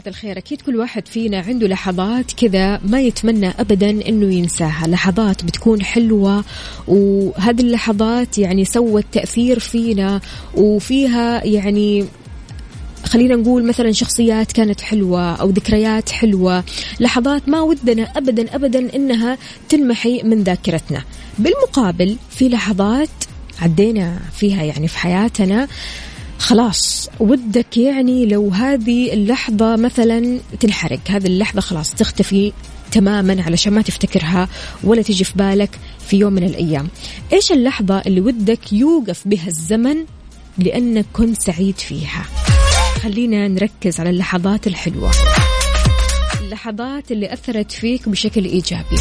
جماعة 0.00 0.16
الخير 0.16 0.38
أكيد 0.38 0.60
كل 0.60 0.76
واحد 0.76 1.08
فينا 1.08 1.40
عنده 1.40 1.68
لحظات 1.68 2.32
كذا 2.32 2.80
ما 2.84 3.00
يتمنى 3.00 3.48
أبدا 3.48 3.90
أنه 3.90 4.34
ينساها. 4.34 4.86
لحظات 4.86 5.44
بتكون 5.44 5.82
حلوة 5.82 6.44
وهذه 6.88 7.60
اللحظات 7.60 8.38
يعني 8.38 8.64
سوت 8.64 9.04
تأثير 9.12 9.58
فينا 9.58 10.20
وفيها 10.54 11.44
يعني 11.44 12.06
خلينا 13.04 13.36
نقول 13.36 13.64
مثلا 13.64 13.92
شخصيات 13.92 14.52
كانت 14.52 14.80
حلوة 14.80 15.34
أو 15.34 15.50
ذكريات 15.50 16.10
حلوة. 16.10 16.64
لحظات 17.00 17.48
ما 17.48 17.60
ودنا 17.60 18.02
أبدا 18.16 18.54
أبدا 18.54 18.94
إنها 18.96 19.38
تنمحي 19.68 20.22
من 20.22 20.42
ذاكرتنا. 20.42 21.04
بالمقابل 21.38 22.16
في 22.30 22.48
لحظات 22.48 23.08
عدينا 23.62 24.18
فيها 24.32 24.62
يعني 24.62 24.88
في 24.88 24.98
حياتنا. 24.98 25.68
خلاص 26.40 27.08
ودك 27.20 27.76
يعني 27.76 28.26
لو 28.26 28.48
هذه 28.48 29.12
اللحظة 29.12 29.76
مثلا 29.76 30.38
تنحرق 30.60 31.00
هذه 31.08 31.26
اللحظة 31.26 31.60
خلاص 31.60 31.94
تختفي 31.94 32.52
تماما 32.92 33.42
علشان 33.42 33.72
ما 33.72 33.82
تفتكرها 33.82 34.48
ولا 34.84 35.02
تجي 35.02 35.24
في 35.24 35.32
بالك 35.36 35.70
في 35.98 36.16
يوم 36.16 36.32
من 36.32 36.44
الأيام. 36.44 36.88
إيش 37.32 37.52
اللحظة 37.52 38.02
اللي 38.06 38.20
ودك 38.20 38.72
يوقف 38.72 39.28
بها 39.28 39.46
الزمن 39.46 39.96
لأنك 40.58 41.06
كنت 41.12 41.42
سعيد 41.42 41.78
فيها؟ 41.78 42.24
خلينا 43.02 43.48
نركز 43.48 44.00
على 44.00 44.10
اللحظات 44.10 44.66
الحلوة. 44.66 45.10
اللحظات 46.40 47.12
اللي 47.12 47.32
أثرت 47.32 47.72
فيك 47.72 48.08
بشكل 48.08 48.44
إيجابي. 48.44 48.96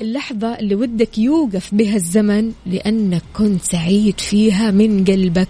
اللحظة 0.00 0.58
اللي 0.58 0.74
ودك 0.74 1.18
يوقف 1.18 1.74
بها 1.74 1.96
الزمن 1.96 2.52
لأنك 2.66 3.22
كنت 3.34 3.62
سعيد 3.62 4.20
فيها 4.20 4.70
من 4.70 5.04
قلبك. 5.04 5.48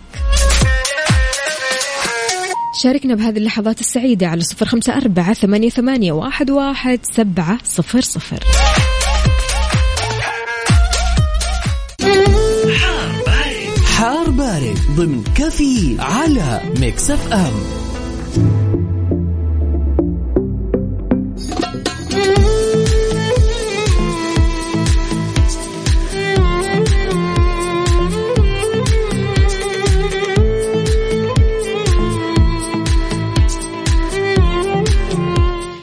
شاركنا 2.73 3.15
بهذه 3.15 3.39
اللحظات 3.39 3.81
السعيدة 3.81 4.27
على 4.27 4.41
صفر 4.41 4.67
خمسة 4.67 4.97
أربعة 4.97 5.35
ثمانية, 5.35 5.69
ثمانية 5.69 6.12
واحد, 6.12 6.50
واحد 6.50 7.00
سبعة 7.03 7.59
صفر 7.65 8.00
صفر. 8.00 8.45
حار 12.81 13.23
بارد. 13.27 13.85
حار 13.85 14.31
بارد 14.31 14.79
ضمن 14.97 15.25
كافيين 15.35 15.97
على 15.99 16.61
Mix 16.81 17.11
FM. 17.11 18.60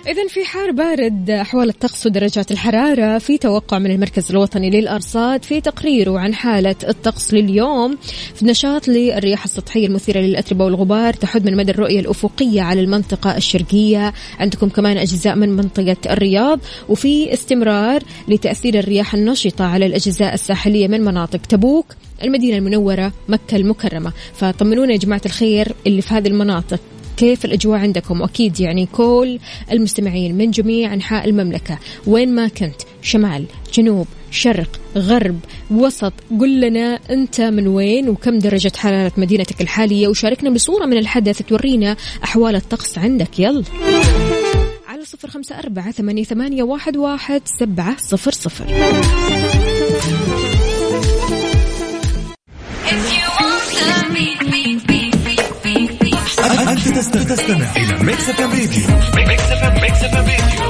إذا 0.07 0.27
في 0.27 0.45
حار 0.45 0.71
بارد 0.71 1.29
أحوال 1.29 1.69
الطقس 1.69 2.05
ودرجات 2.05 2.51
الحرارة 2.51 3.17
في 3.17 3.37
توقع 3.37 3.79
من 3.79 3.91
المركز 3.91 4.31
الوطني 4.31 4.69
للأرصاد 4.69 5.43
في 5.43 5.61
تقريره 5.61 6.19
عن 6.19 6.33
حالة 6.33 6.75
الطقس 6.87 7.33
لليوم. 7.33 7.97
في 8.35 8.45
نشاط 8.45 8.87
للرياح 8.87 9.43
السطحية 9.43 9.87
المثيرة 9.87 10.19
للأتربة 10.19 10.65
والغبار 10.65 11.13
تحد 11.13 11.45
من 11.45 11.57
مدى 11.57 11.71
الرؤية 11.71 11.99
الأفقية 11.99 12.61
على 12.61 12.81
المنطقة 12.81 13.37
الشرقية. 13.37 14.13
عندكم 14.39 14.69
كمان 14.69 14.97
أجزاء 14.97 15.35
من 15.35 15.49
منطقة 15.49 15.97
الرياض. 16.09 16.59
وفي 16.89 17.33
استمرار 17.33 18.03
لتأثير 18.27 18.79
الرياح 18.79 19.13
النشطة 19.13 19.65
على 19.65 19.85
الأجزاء 19.85 20.33
الساحلية 20.33 20.87
من 20.87 21.01
مناطق 21.01 21.41
تبوك 21.41 21.85
المدينة 22.23 22.57
المنورة 22.57 23.11
مكة 23.29 23.55
المكرمة. 23.55 24.11
فطمنونا 24.33 24.91
يا 24.91 24.97
جماعة 24.97 25.21
الخير 25.25 25.71
اللي 25.87 26.01
في 26.01 26.13
هذه 26.13 26.27
المناطق. 26.27 26.79
كيف 27.17 27.45
الأجواء 27.45 27.79
عندكم؟ 27.79 28.21
وأكيد 28.21 28.59
يعني 28.59 28.85
كل 28.85 29.39
المستمعين 29.71 30.35
من 30.35 30.51
جميع 30.51 30.93
أنحاء 30.93 31.29
المملكة 31.29 31.79
وين 32.07 32.35
ما 32.35 32.47
كنت 32.47 32.81
شمال 33.01 33.45
جنوب 33.73 34.07
شرق 34.31 34.79
غرب 34.97 35.39
وسط 35.71 36.13
قل 36.39 36.61
لنا 36.61 36.99
أنت 37.09 37.41
من 37.41 37.67
وين 37.67 38.09
وكم 38.09 38.39
درجة 38.39 38.71
حرارة 38.77 39.11
مدينتك 39.17 39.61
الحالية 39.61 40.07
وشاركنا 40.07 40.49
بصورة 40.49 40.85
من 40.85 40.97
الحدث 40.97 41.41
تورينا 41.41 41.95
أحوال 42.23 42.55
الطقس 42.55 42.97
عندك. 42.97 43.39
يلا. 43.39 43.63
على 44.87 45.05
صفر 45.05 45.29
خمسة 45.29 45.59
أربعة 45.59 45.91
ثمانية, 45.91 46.23
ثمانية 46.23 46.63
واحد, 46.63 46.97
واحد 46.97 47.41
سبعة 47.45 47.97
صفر 47.97 48.31
صفر. 48.31 48.65
أنت 56.67 56.87
تستمع, 56.87 57.23
تستمع 57.23 57.75
إلى 57.75 58.03
Mix 58.03 58.29
FM 58.29 58.51
Radio 58.51 58.83
Mix 59.27 59.43
FM 59.43 59.81
Mix 59.81 60.03
FM 60.03 60.25
Radio. 60.25 60.67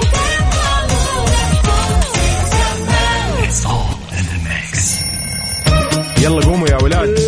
يلا 6.22 6.46
قوموا 6.46 6.68
يا 6.68 6.78
ولاد. 6.84 7.20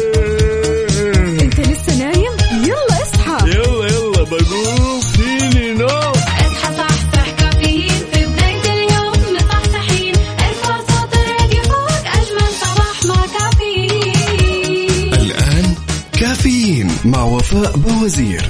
أنت 1.41 1.59
لسه 1.59 1.95
نايم؟ 1.97 2.31
يلا 2.63 3.03
اصحى. 3.03 3.49
يلا 3.49 3.87
يلا 3.87 4.23
بقوم. 4.23 5.01
فيني 5.01 5.73
نو 5.73 5.87
اصحى 5.87 6.75
صحصح 6.77 7.29
كافيين. 7.39 8.01
في 8.13 8.25
بداية 8.25 8.73
اليوم 8.73 9.13
مصحصحين. 9.35 10.15
ارفع 10.15 10.77
صوت 10.77 11.13
الراديو 11.13 11.63
فوق. 11.63 12.05
أجمل 12.05 12.51
صباح 12.61 13.05
مع 13.05 13.25
كافيين. 13.39 15.13
الآن 15.13 15.75
كافيين 16.19 16.91
مع 17.05 17.23
وفاء 17.23 17.77
باوزير. 17.77 18.49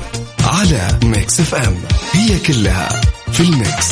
على 0.71 0.99
Mix 1.03 1.39
FM. 1.39 1.75
هي 2.11 2.39
كلها 2.39 3.01
في 3.31 3.39
ال 3.39 3.49
mix. 3.49 3.89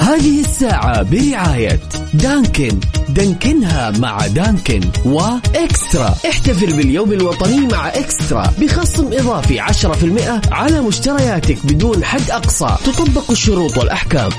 هذه 0.00 0.40
الساعة 0.40 1.02
برعاية 1.02 1.80
Dunkin. 2.14 2.80
دانكنها 3.08 3.90
مع 3.90 4.26
Dunkin 4.26 4.80
و 5.04 5.22
eXtra 5.22 6.14
احتفل 6.28 6.72
باليوم 6.72 7.12
الوطني 7.12 7.66
مع 7.66 7.88
eXtra. 7.88 8.52
بخصم 8.58 9.12
إضافي 9.12 9.60
10% 9.60 10.40
على 10.52 10.80
مشترياتك 10.80 11.66
بدون 11.66 12.04
حد 12.04 12.30
أقصى. 12.30 12.76
تطبق 12.84 13.30
الشروط 13.30 13.78
والأحكام. 13.78 14.30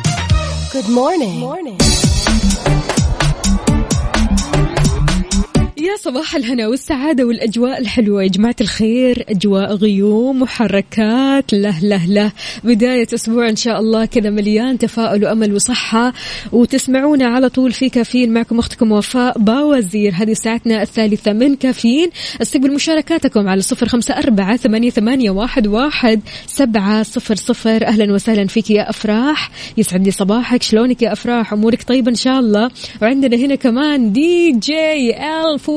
يا 5.91 5.97
صباح 5.97 6.35
الهنا 6.35 6.67
والسعادة 6.67 7.23
والأجواء 7.23 7.81
الحلوة 7.81 8.23
يا 8.23 8.27
جماعة 8.27 8.55
الخير. 8.61 9.25
أجواء 9.29 9.75
غيوم 9.75 10.41
وحركات. 10.41 11.53
له 11.53 11.79
له 11.79 12.05
له. 12.05 12.31
بداية 12.63 13.07
أسبوع 13.13 13.49
إن 13.49 13.55
شاء 13.55 13.79
الله 13.79 14.05
كذا 14.05 14.29
مليان 14.29 14.77
تفاؤل 14.77 15.25
وأمل 15.25 15.53
وصحة. 15.53 16.13
وتسمعونا 16.51 17.27
على 17.27 17.49
طول 17.49 17.71
في 17.71 17.89
كافيين. 17.89 18.33
معكم 18.33 18.59
أختكم 18.59 18.91
وفاء 18.91 19.39
باوزير. 19.39 20.13
هذه 20.15 20.33
ساعتنا 20.33 20.81
الثالثة 20.81 21.33
من 21.33 21.55
كافيين. 21.55 22.09
استقبل 22.41 22.73
مشاركاتكم 22.73 23.47
على 23.47 23.61
صفر 23.61 23.87
خمسة 23.87 24.13
أربعة 24.17 24.57
ثمانية, 24.57 24.89
ثمانية 24.89 25.29
واحد, 25.29 25.67
واحد 25.67 26.21
سبعة 26.47 27.03
صفر 27.03 27.35
صفر. 27.35 27.87
أهلا 27.87 28.13
وسهلا 28.13 28.47
فيك 28.47 28.69
يا 28.69 28.89
أفراح. 28.89 29.51
يسعد 29.77 30.05
لي 30.05 30.11
صباحك. 30.11 30.63
شلونك 30.63 31.01
يا 31.01 31.13
أفراح؟ 31.13 31.53
أمورك 31.53 31.83
طيبة 31.83 32.09
إن 32.09 32.15
شاء 32.15 32.39
الله. 32.39 32.71
وعندنا 33.01 33.37
هنا 33.37 33.55
كمان 33.55 34.11
دي 34.11 34.51
جي 34.51 35.15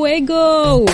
فويجو 0.04 0.86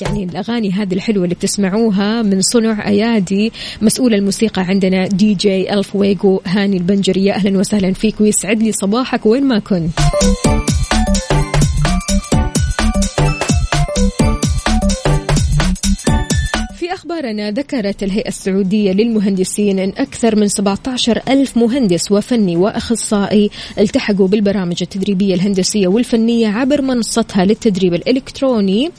يعني 0.00 0.24
الأغاني 0.24 0.72
هذه 0.72 0.94
الحلوة 0.94 1.24
اللي 1.24 1.34
بتسمعوها 1.34 2.22
من 2.22 2.42
صنع 2.42 2.88
أيادي 2.88 3.52
مسؤول 3.82 4.14
الموسيقى 4.14 4.62
عندنا 4.62 5.06
دي 5.06 5.34
جي 5.34 5.74
ألف 5.74 5.96
ويجو 5.96 6.40
هاني 6.46 6.76
البنجري. 6.76 7.24
يا 7.24 7.34
أهلا 7.34 7.58
وسهلا 7.58 7.92
فيك 7.92 8.20
ويسعد 8.20 8.62
لي 8.62 8.72
صباحك 8.72 9.26
وين 9.26 9.44
ما 9.44 9.58
كنت. 9.58 9.90
أخبارنا 17.08 17.50
ذكرت 17.50 18.02
الهيئة 18.02 18.28
السعودية 18.28 18.92
للمهندسين 18.92 19.78
أن 19.78 19.92
أكثر 19.96 20.36
من 20.36 20.48
17 20.48 21.22
ألف 21.28 21.56
مهندس 21.56 22.12
وفني 22.12 22.56
وأخصائي 22.56 23.50
التحقوا 23.78 24.28
بالبرامج 24.28 24.76
التدريبية 24.82 25.34
الهندسية 25.34 25.88
والفنية 25.88 26.48
عبر 26.48 26.82
منصتها 26.82 27.44
للتدريب 27.44 27.94
الإلكتروني 27.94 28.90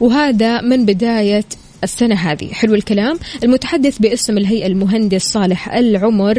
وهذا 0.00 0.60
من 0.60 0.84
بداية 0.84 1.44
السنة 1.84 2.14
هذه. 2.14 2.52
حلو 2.52 2.74
الكلام. 2.74 3.18
المتحدث 3.44 3.98
باسم 3.98 4.38
الهيئة 4.38 4.66
المهندس 4.66 5.22
صالح 5.22 5.74
العمر 5.74 6.38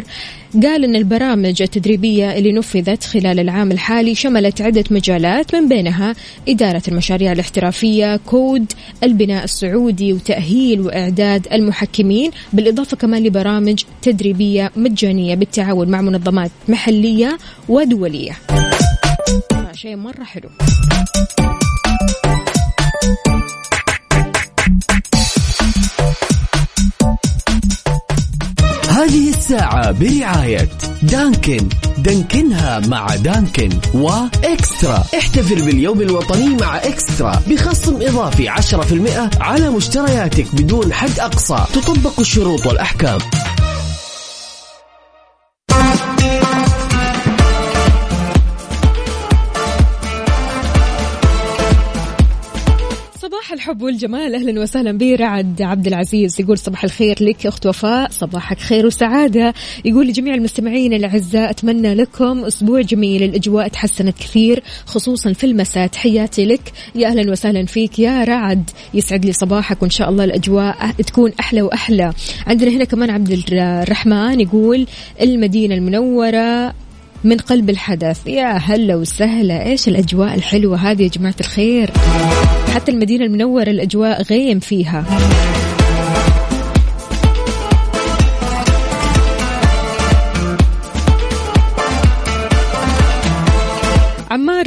قال 0.62 0.84
أن 0.84 0.96
البرامج 0.96 1.62
التدريبية 1.62 2.38
اللي 2.38 2.52
نفذت 2.52 3.04
خلال 3.04 3.40
العام 3.40 3.72
الحالي 3.72 4.14
شملت 4.14 4.60
عدة 4.60 4.84
مجالات 4.90 5.54
من 5.54 5.68
بينها 5.68 6.14
إدارة 6.48 6.82
المشاريع 6.88 7.32
الاحترافية 7.32 8.16
كود 8.16 8.72
البناء 9.02 9.44
السعودي 9.44 10.12
وتأهيل 10.12 10.80
وإعداد 10.80 11.46
المحكمين 11.52 12.30
بالإضافة 12.52 12.96
كمان 12.96 13.22
لبرامج 13.22 13.82
تدريبية 14.02 14.70
مجانية 14.76 15.34
بالتعاون 15.34 15.88
مع 15.88 16.00
منظمات 16.00 16.50
محلية 16.68 17.38
ودولية. 17.68 18.32
شيء 19.74 19.96
مرة 19.96 20.24
حلو. 20.24 20.48
هذه 28.94 29.28
الساعة 29.28 29.92
برعاية 29.92 30.68
دانكن. 31.02 31.68
دانكنها 31.98 32.80
مع 32.80 33.06
دانكن 33.16 33.68
وإكسترا. 33.94 35.04
احتفل 35.18 35.62
باليوم 35.62 36.00
الوطني 36.00 36.56
مع 36.56 36.76
إكسترا. 36.76 37.42
بخصم 37.46 37.96
إضافي 38.02 38.48
10% 38.48 39.30
على 39.40 39.70
مشترياتك 39.70 40.46
بدون 40.54 40.92
حد 40.92 41.20
أقصى. 41.20 41.64
تطبق 41.74 42.20
الشروط 42.20 42.66
والأحكام. 42.66 43.18
الحب 53.64 53.82
والجمال. 53.82 54.34
أهلا 54.34 54.60
وسهلا 54.60 54.92
بي 54.92 55.14
رعد 55.14 55.62
عبد 55.62 55.86
العزيز. 55.86 56.40
يقول 56.40 56.58
صباح 56.58 56.84
الخير 56.84 57.16
لك 57.20 57.46
أخت 57.46 57.66
وفاء. 57.66 58.10
صباحك 58.10 58.58
خير 58.58 58.86
وسعادة. 58.86 59.54
يقول 59.84 60.06
لجميع 60.06 60.34
المستمعين 60.34 60.92
الأعزاء 60.92 61.50
أتمنى 61.50 61.94
لكم 61.94 62.44
أسبوع 62.44 62.80
جميل. 62.80 63.22
الأجواء 63.22 63.68
تحسنت 63.68 64.18
كثير 64.18 64.62
خصوصا 64.86 65.32
في 65.32 65.44
المساء. 65.44 65.86
تحياتي 65.86 66.44
لك. 66.44 66.72
يا 66.94 67.08
أهلا 67.08 67.30
وسهلا 67.30 67.66
فيك 67.66 67.98
يا 67.98 68.24
رعد. 68.24 68.70
يسعد 68.94 69.26
لي 69.26 69.32
صباحك 69.32 69.82
وإن 69.82 69.90
شاء 69.90 70.08
الله 70.08 70.24
الأجواء 70.24 70.90
تكون 70.90 71.32
أحلى 71.40 71.62
وأحلى. 71.62 72.12
عندنا 72.46 72.70
هنا 72.70 72.84
كمان 72.84 73.10
عبد 73.10 73.44
الرحمن 73.52 74.40
يقول 74.40 74.86
المدينة 75.20 75.74
المنورة. 75.74 76.74
من 77.24 77.36
قلب 77.36 77.70
الحدث. 77.70 78.26
يا 78.26 78.52
هلا 78.56 78.96
وسهلا. 78.96 79.66
إيش 79.66 79.88
الأجواء 79.88 80.34
الحلوة 80.34 80.76
هذه 80.76 81.02
يا 81.02 81.08
جماعة 81.08 81.34
الخير؟ 81.40 81.90
حتى 82.74 82.92
المدينة 82.92 83.24
المنورة 83.24 83.62
الأجواء 83.62 84.22
غيم 84.22 84.58
فيها. 84.58 85.04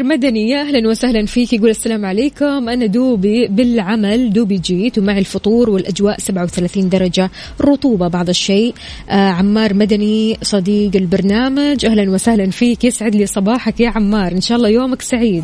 عمار 0.07 0.17
مدني 0.17 0.49
يا 0.49 0.61
أهلا 0.61 0.89
وسهلا 0.89 1.25
فيك. 1.25 1.53
يقول 1.53 1.69
السلام 1.69 2.05
عليكم. 2.05 2.69
أنا 2.69 2.85
دوبي 2.85 3.47
بالعمل. 3.47 4.33
دوبي 4.33 4.57
جيت 4.57 4.97
ومعي 4.97 5.19
الفطور 5.19 5.69
والأجواء 5.69 6.19
37 6.19 6.89
درجة. 6.89 7.31
رطوبة 7.61 8.07
بعض 8.07 8.29
الشيء. 8.29 8.73
آه 9.09 9.29
عمار 9.29 9.73
مدني 9.73 10.37
صديق 10.41 10.95
البرنامج. 10.95 11.85
أهلا 11.85 12.11
وسهلا 12.11 12.49
فيك. 12.51 12.83
يسعد 12.83 13.15
لي 13.15 13.25
صباحك 13.25 13.79
يا 13.79 13.89
عمار. 13.89 14.31
إن 14.31 14.41
شاء 14.41 14.57
الله 14.57 14.69
يومك 14.69 15.01
سعيد. 15.01 15.43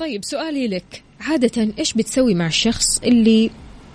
طيب 0.00 0.24
سؤالي 0.24 0.68
لك. 0.68 1.02
عادة 1.20 1.68
إيش 1.78 1.92
بتسوي 1.92 2.34
مع 2.34 2.46
الشخص 2.46 2.98
اللي 3.04 3.50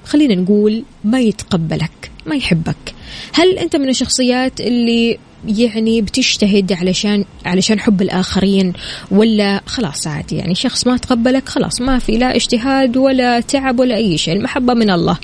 خلينا 0.06 0.36
نقول 0.36 0.84
ما 1.04 1.20
يتقبلك 1.20 2.12
ما 2.26 2.36
يحبك؟ 2.36 2.96
هل 3.34 3.58
أنت 3.58 3.76
من 3.76 3.90
الشخصيات 3.90 4.62
اللي 4.62 5.18
يعني 5.48 6.02
بتجتهد 6.02 6.74
علشان 6.74 7.26
علشان 7.46 7.80
حب 7.80 8.02
الآخرين 8.02 8.74
ولا 9.12 9.62
خلاص 9.66 10.08
عادي 10.08 10.36
يعني 10.36 10.56
شخص 10.56 10.88
ما 10.88 10.98
تقبلك 10.98 11.50
خلاص 11.50 11.82
ما 11.82 12.00
في 12.00 12.12
لا 12.12 12.36
اجتهاد 12.36 12.98
ولا 12.98 13.40
تعب 13.40 13.80
ولا 13.80 13.96
أي 13.96 14.18
شيء 14.18 14.34
المحبة 14.34 14.74
من 14.74 14.90
الله. 14.90 15.18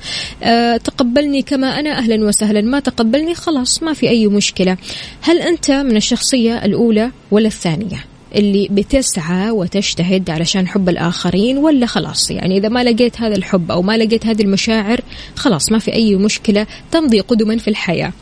أه 0.44 0.78
تقبلني 0.78 1.42
كما 1.42 1.80
أنا 1.80 1.98
أهلا 1.98 2.26
وسهلا 2.26 2.62
ما 2.62 2.80
تقبلني 2.80 3.36
خلاص 3.36 3.84
ما 3.84 3.94
في 3.94 4.10
أي 4.10 4.28
مشكلة. 4.28 4.78
هل 5.22 5.42
أنت 5.42 5.72
من 5.72 5.98
الشخصية 5.98 6.66
الأولى 6.66 7.12
ولا 7.32 7.48
الثانية 7.48 8.06
اللي 8.36 8.68
بتسعى 8.72 9.52
وتجتهد 9.52 10.30
علشان 10.30 10.68
حب 10.68 10.90
الآخرين 10.90 11.58
ولا 11.58 11.86
خلاص؟ 11.86 12.32
يعني 12.32 12.58
إذا 12.58 12.70
ما 12.70 12.84
لقيت 12.84 13.22
هذا 13.22 13.36
الحب 13.36 13.72
أو 13.72 13.82
ما 13.82 13.98
لقيت 13.98 14.26
هذه 14.26 14.42
المشاعر 14.42 15.02
خلاص 15.36 15.72
ما 15.72 15.80
في 15.80 15.94
أي 15.94 16.16
مشكلة 16.16 16.68
تمضي 16.92 17.20
قدما 17.20 17.58
في 17.58 17.68
الحياة. 17.68 18.14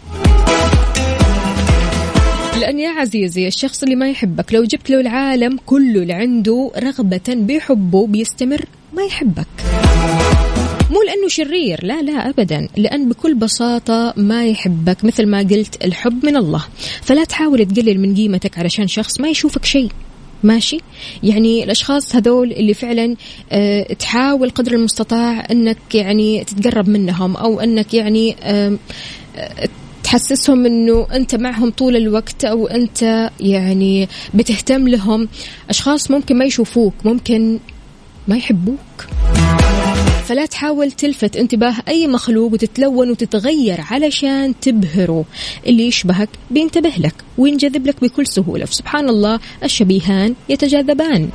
لأن 2.61 2.79
يا 2.79 2.89
عزيزي 2.89 3.47
الشخص 3.47 3.83
اللي 3.83 3.95
ما 3.95 4.09
يحبك 4.09 4.53
لو 4.53 4.63
جبت 4.63 4.89
له 4.89 4.99
العالم 4.99 5.57
كله 5.65 6.01
اللي 6.01 6.13
عنده 6.13 6.71
رغبة 6.77 7.21
بحبه 7.27 8.07
بيستمر 8.07 8.65
ما 8.93 9.03
يحبك. 9.03 9.47
مو 10.91 11.01
لأنه 11.01 11.27
شرير 11.27 11.85
لا 11.85 12.01
لا 12.01 12.29
أبدا. 12.29 12.67
لأن 12.77 13.09
بكل 13.09 13.33
بساطة 13.33 14.13
ما 14.17 14.45
يحبك 14.45 15.03
مثل 15.03 15.25
ما 15.25 15.39
قلت 15.39 15.85
الحب 15.85 16.25
من 16.25 16.37
الله. 16.37 16.65
فلا 17.01 17.23
تحاول 17.23 17.65
تقلل 17.65 17.99
من 17.99 18.15
قيمتك 18.15 18.59
علشان 18.59 18.87
شخص 18.87 19.19
ما 19.19 19.29
يشوفك 19.29 19.65
شيء. 19.65 19.89
ماشي؟ 20.43 20.79
يعني 21.23 21.63
الأشخاص 21.63 22.15
هذول 22.15 22.51
اللي 22.51 22.73
فعلا 22.73 23.15
أه 23.51 23.93
تحاول 23.93 24.49
قدر 24.49 24.71
المستطاع 24.73 25.47
إنك 25.51 25.95
يعني 25.95 26.43
تتقرب 26.43 26.89
منهم 26.89 27.37
أو 27.37 27.59
إنك 27.59 27.93
يعني 27.93 28.35
أه 28.43 28.77
تحسسهم 30.11 30.65
إنه 30.65 31.07
أنت 31.13 31.35
معهم 31.35 31.69
طول 31.69 31.95
الوقت 31.95 32.45
أو 32.45 32.67
أنت 32.67 33.29
يعني 33.39 34.09
بتهتم 34.33 34.87
لهم. 34.87 35.27
أشخاص 35.69 36.11
ممكن 36.11 36.37
ما 36.37 36.45
يشوفوك 36.45 36.93
ممكن 37.05 37.59
ما 38.27 38.37
يحبوك. 38.37 39.07
فلا 40.25 40.45
تحاول 40.45 40.91
تلفت 40.91 41.35
انتباه 41.35 41.75
أي 41.87 42.07
مخلوق 42.07 42.53
وتتلون 42.53 43.09
وتتغير 43.09 43.81
علشان 43.81 44.53
تبهره. 44.61 45.25
اللي 45.67 45.87
يشبهك 45.87 46.29
بينتبه 46.51 46.93
لك 46.97 47.15
وينجذب 47.37 47.87
لك 47.87 48.01
بكل 48.01 48.27
سهولة. 48.27 48.65
فسبحان 48.65 49.09
الله 49.09 49.39
الشبيهان 49.63 50.35
يتجاذبان. 50.49 51.29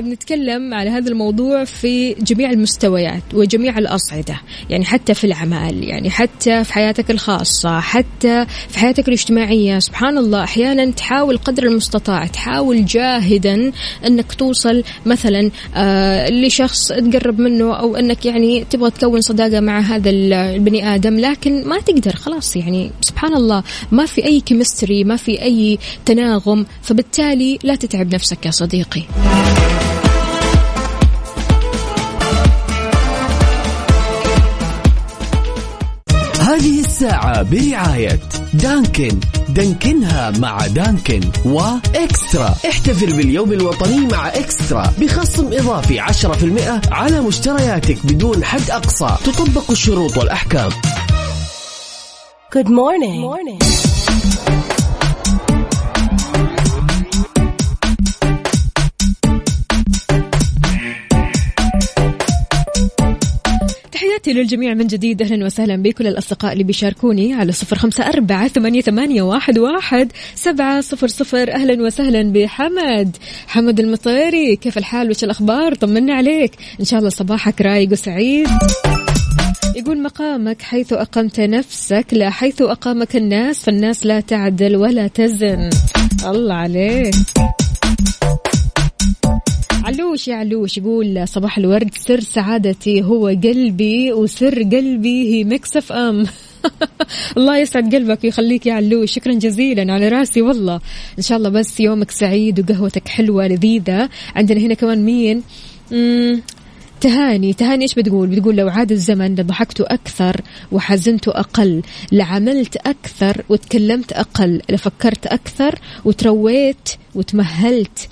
بنتكلم 0.00 0.74
على 0.74 0.90
هذا 0.90 1.08
الموضوع 1.08 1.64
في 1.64 2.14
جميع 2.14 2.50
المستويات 2.50 3.22
وجميع 3.34 3.78
الأصعدة 3.78 4.40
يعني 4.70 4.84
حتى 4.84 5.14
في 5.14 5.24
الأعمال 5.24 5.84
يعني 5.84 6.10
حتى 6.10 6.64
في 6.64 6.72
حياتك 6.72 7.10
الخاصة 7.10 7.80
حتى 7.80 8.46
في 8.68 8.78
حياتك 8.78 9.08
الاجتماعية. 9.08 9.78
سبحان 9.78 10.18
الله 10.18 10.44
أحيانا 10.44 10.90
تحاول 10.90 11.36
قدر 11.38 11.62
المستطاع 11.62 12.26
تحاول 12.26 12.84
جاهدا 12.84 13.72
أنك 14.06 14.32
توصل 14.32 14.82
مثلا 15.06 15.50
آه 15.76 16.30
لشخص 16.30 16.88
تقرب 16.88 17.40
منه 17.40 17.74
أو 17.74 17.96
أنك 17.96 18.26
يعني 18.26 18.64
تبغى 18.64 18.90
تكون 18.90 19.20
صداقة 19.20 19.60
مع 19.60 19.80
هذا 19.80 20.10
البني 20.10 20.94
آدم 20.94 21.18
لكن 21.20 21.68
ما 21.68 21.80
تقدر 21.80 22.16
خلاص 22.16 22.56
يعني 22.56 22.90
سبحان 23.00 23.34
الله 23.34 23.62
ما 23.92 24.06
في 24.06 24.24
أي 24.24 24.40
كيمستري 24.40 25.04
ما 25.04 25.16
في 25.16 25.42
أي 25.42 25.78
تناغم 26.04 26.66
فبالتالي 26.82 27.58
لا 27.62 27.74
تتعب 27.74 28.14
نفسك 28.14 28.46
يا 28.46 28.50
صديقي. 28.50 29.02
الساعة 36.98 37.42
برعاية 37.42 38.20
دانكن. 38.54 39.20
دانكنها 39.48 40.30
مع 40.30 40.66
دانكن 40.66 41.20
وإكسترا 41.44 42.54
احتفل 42.68 43.16
باليوم 43.16 43.52
الوطني 43.52 44.06
مع 44.06 44.28
إكسترا. 44.28 44.92
بخصم 45.00 45.52
إضافي 45.52 46.00
10% 46.00 46.80
على 46.92 47.20
مشترياتك 47.20 48.06
بدون 48.06 48.44
حد 48.44 48.70
أقصى. 48.70 49.16
تطبق 49.24 49.70
الشروط 49.70 50.16
والأحكام. 50.16 50.70
Good 52.56 52.68
morning. 52.68 53.20
Good 53.20 53.60
morning. 53.60 53.97
تحياتي 64.18 64.40
للجميع 64.40 64.74
من 64.74 64.86
جديد. 64.86 65.22
أهلا 65.22 65.46
وسهلا 65.46 65.76
بكل 65.76 66.06
الأصدقاء 66.06 66.52
اللي 66.52 66.64
بيشاركوني 66.64 67.34
على 67.34 67.52
صفر 67.52 67.76
خمسة 67.78 68.08
أربعة 68.08 68.48
ثمانية, 68.48 68.80
ثمانية 68.80 69.22
واحد, 69.22 69.58
واحد 69.58 70.12
سبعة 70.34 70.80
صفر 70.80 71.08
صفر. 71.08 71.52
أهلا 71.52 71.82
وسهلا 71.82 72.32
بحمد. 72.32 73.16
حمد 73.46 73.80
المطيري 73.80 74.56
كيف 74.56 74.78
الحال؟ 74.78 75.10
وش 75.10 75.24
الأخبار؟ 75.24 75.74
طمنا 75.74 76.14
عليك. 76.14 76.52
إن 76.80 76.84
شاء 76.84 76.98
الله 76.98 77.10
صباحك 77.10 77.60
رايق 77.60 77.92
وسعيد. 77.92 78.48
يقول 79.76 80.02
مقامك 80.02 80.62
حيث 80.62 80.92
أقمت 80.92 81.40
نفسك 81.40 82.06
لا 82.12 82.30
حيث 82.30 82.62
أقامك 82.62 83.16
الناس 83.16 83.62
فالناس 83.62 84.06
لا 84.06 84.20
تعدل 84.20 84.76
ولا 84.76 85.06
تزن. 85.08 85.70
الله 86.24 86.54
عليك. 86.54 87.14
علوش 89.84 90.28
يا 90.28 90.34
علوش 90.34 90.78
يقول 90.78 91.28
صباح 91.28 91.58
الورد 91.58 91.90
سر 91.94 92.20
سعادتي 92.20 93.02
هو 93.02 93.26
قلبي 93.26 94.12
وسر 94.12 94.62
قلبي 94.62 95.34
هي 95.34 95.44
Mix 95.44 95.76
FM. 95.76 96.26
الله 97.36 97.58
يسعد 97.58 97.94
قلبك 97.94 98.24
ويخليك 98.24 98.66
يا 98.66 98.74
علوش. 98.74 99.12
شكرا 99.12 99.32
جزيلا 99.32 99.92
على 99.92 100.08
راسي 100.08 100.42
والله. 100.42 100.80
إن 101.18 101.22
شاء 101.22 101.38
الله 101.38 101.48
بس 101.48 101.80
يومك 101.80 102.10
سعيد 102.10 102.60
وقهوتك 102.60 103.08
حلوة 103.08 103.46
لذيذة. 103.48 104.08
عندنا 104.36 104.60
هنا 104.60 104.74
كمان 104.74 105.04
مين؟ 105.04 105.42
مم. 105.92 106.42
تهاني. 107.00 107.52
تهاني 107.52 107.82
إيش 107.82 107.94
بتقول؟ 107.94 108.28
بتقول 108.28 108.56
لو 108.56 108.68
عاد 108.68 108.92
الزمن 108.92 109.34
لضحكت 109.34 109.80
أكثر 109.80 110.40
وحزنت 110.72 111.28
أقل 111.28 111.82
لعملت 112.12 112.76
أكثر 112.76 113.42
وتكلمت 113.48 114.12
أقل 114.12 114.62
لفكرت 114.70 115.26
أكثر 115.26 115.78
وترويت 116.04 116.88
وتمهلت 117.14 118.08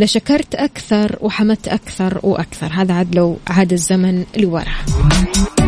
لشكرت 0.00 0.54
أكثر 0.54 1.16
وحمدت 1.20 1.68
أكثر 1.68 2.20
وأكثر. 2.22 2.66
هذا 2.72 2.94
عاد 2.94 3.14
لو 3.14 3.38
عاد 3.48 3.72
الزمن 3.72 4.24
لورا. 4.36 5.59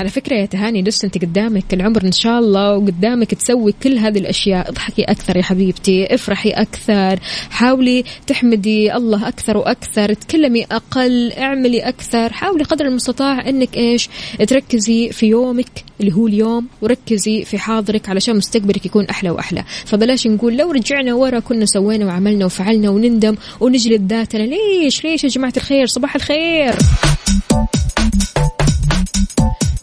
على 0.00 0.08
فكرة 0.08 0.36
يا 0.36 0.46
تهاني 0.46 0.82
لسه 0.82 1.06
أنت 1.06 1.18
قدامك 1.18 1.74
العمر 1.74 2.04
إن 2.04 2.12
شاء 2.12 2.38
الله 2.38 2.76
وقدامك 2.76 3.34
تسوي 3.34 3.74
كل 3.82 3.98
هذه 3.98 4.18
الأشياء. 4.18 4.68
اضحكي 4.68 5.02
أكثر 5.02 5.36
يا 5.36 5.42
حبيبتي 5.42 6.14
افرحي 6.14 6.50
أكثر 6.50 7.18
حاولي 7.50 8.04
تحمدي 8.26 8.96
الله 8.96 9.28
أكثر 9.28 9.56
وأكثر 9.56 10.14
تكلمي 10.14 10.64
أقل 10.64 11.32
اعملي 11.32 11.80
أكثر 11.80 12.32
حاولي 12.32 12.64
قدر 12.64 12.84
المستطاع 12.84 13.48
أنك 13.48 13.76
إيش 13.76 14.08
تركزي 14.48 15.10
في 15.12 15.26
يومك 15.26 15.84
اللي 16.00 16.12
هو 16.12 16.26
اليوم 16.26 16.66
وركزي 16.82 17.44
في 17.44 17.58
حاضرك 17.58 18.08
علشان 18.08 18.36
مستقبلك 18.36 18.86
يكون 18.86 19.04
أحلى 19.04 19.30
وأحلى. 19.30 19.64
فبلاش 19.84 20.26
نقول 20.26 20.56
لو 20.56 20.70
رجعنا 20.70 21.14
ورا 21.14 21.38
كنا 21.38 21.66
سوينا 21.66 22.06
وعملنا 22.06 22.44
وفعلنا 22.44 22.90
ونندم 22.90 23.36
ونجلد 23.60 24.12
ذاتنا 24.12 24.42
ليش 24.42 25.04
ليش 25.04 25.24
يا 25.24 25.28
جماعة 25.28 25.52
الخير؟ 25.56 25.86
صباح 25.86 26.14
الخير. 26.14 26.74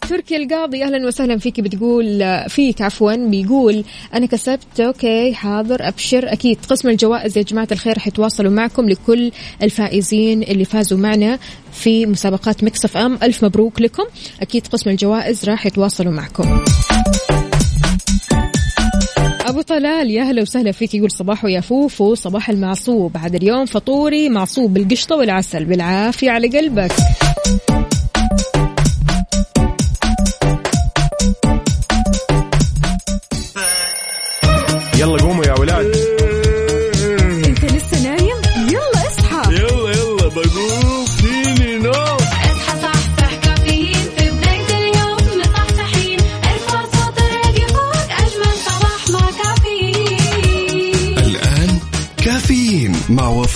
تركي 0.08 0.36
القاضي 0.36 0.84
أهلا 0.84 1.06
وسهلا 1.06 1.38
فيك 1.38 1.60
بتقول 1.60 2.24
فيك 2.48 2.82
عفوا 2.82 3.14
بيقول 3.14 3.84
أنا 4.14 4.26
كسبت 4.26 4.80
okay 4.80 5.34
حاضر 5.34 5.88
أبشر. 5.88 6.32
أكيد 6.32 6.58
قسم 6.68 6.88
الجوائز 6.88 7.38
يا 7.38 7.42
جماعة 7.42 7.68
الخير 7.72 7.96
رح 7.96 8.06
يتواصلوا 8.06 8.50
معكم 8.50 8.88
لكل 8.88 9.32
الفائزين 9.62 10.42
اللي 10.42 10.64
فازوا 10.64 10.98
معنا 10.98 11.38
في 11.72 12.06
مسابقات 12.06 12.64
Mix 12.64 12.84
FM 12.84 13.18
ألف 13.22 13.44
مبروك 13.44 13.80
لكم. 13.80 14.04
أكيد 14.40 14.66
قسم 14.66 14.90
الجوائز 14.90 15.44
راح 15.44 15.66
يتواصلوا 15.66 16.12
معكم. 16.12 16.60
أبو 19.46 19.62
طلال 19.62 20.10
يا 20.10 20.22
هلا 20.22 20.42
وسهلا 20.42 20.72
فيك 20.72 20.94
يقول 20.94 21.10
صباحو 21.10 21.48
يا 21.48 21.60
فوفو 21.60 22.14
صباح 22.14 22.50
المعصوب. 22.50 23.12
بعد 23.12 23.34
اليوم 23.34 23.66
فطوري 23.66 24.28
معصوب 24.28 24.74
بالقشطة 24.74 25.16
والعسل. 25.16 25.64
بالعافية 25.64 26.30
على 26.30 26.48
قلبك. 26.48 26.92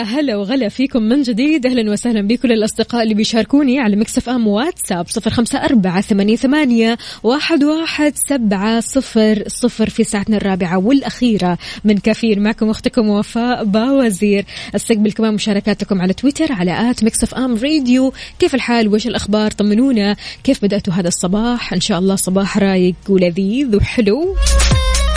يا 0.00 0.04
هلا 0.04 0.36
وغلا 0.36 0.68
فيكم 0.68 1.02
من 1.02 1.22
جديد. 1.22 1.66
أهلا 1.66 1.92
وسهلا 1.92 2.20
بكل 2.22 2.52
الأصدقاء 2.52 3.02
اللي 3.02 3.14
بيشاركوني 3.14 3.78
على 3.78 3.96
Mix 3.96 4.28
FM 4.28 4.46
واتساب 4.46 5.08
صفر 5.08 5.30
خمسة 5.30 5.58
أربعة 5.58 6.00
ثمانية, 6.00 6.36
ثمانية 6.36 6.98
واحد, 7.22 7.64
واحد 7.64 8.12
سبعة 8.28 8.80
صفر 8.80 9.42
صفر 9.46 9.88
في 9.88 10.04
ساعتنا 10.04 10.36
الرابعة 10.36 10.78
والأخيرة. 10.78 11.58
من 11.84 11.98
كافيين 11.98 12.42
معكم 12.42 12.70
أختكم 12.70 13.08
وفاء 13.08 13.64
باوزير. 13.64 14.44
أستقبل 14.74 15.12
كمان 15.12 15.34
مشاركاتكم 15.34 16.02
على 16.02 16.12
تويتر 16.12 16.52
على 16.52 16.90
at 16.90 17.04
Mix 17.04 17.34
FM 17.34 17.54
Radio. 17.54 18.12
كيف 18.38 18.54
الحال؟ 18.54 18.88
وايش 18.88 19.06
الأخبار؟ 19.06 19.50
طمنونا. 19.50 20.16
كيف 20.44 20.62
بدأتوا 20.62 20.92
هذا 20.92 21.08
الصباح؟ 21.08 21.72
إن 21.72 21.80
شاء 21.80 21.98
الله 21.98 22.16
صباح 22.16 22.58
رايق 22.58 22.94
ولذيذ 23.08 23.76
وحلو. 23.76 24.36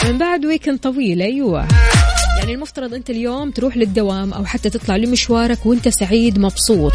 من 0.06 0.18
بعد 0.18 0.46
weekend 0.46 0.80
طويل 0.80 1.22
أيوه. 1.22 1.68
يعني 2.44 2.56
المفترض 2.56 2.94
أنت 2.94 3.10
اليوم 3.10 3.52
تروح 3.52 3.78
للدوام 3.78 4.34
أو 4.34 4.46
حتى 4.46 4.70
تطلع 4.70 4.96
لمشوارك 4.96 5.66
وأنت 5.66 5.88
سعيد 5.88 6.40
مبسوط. 6.40 6.94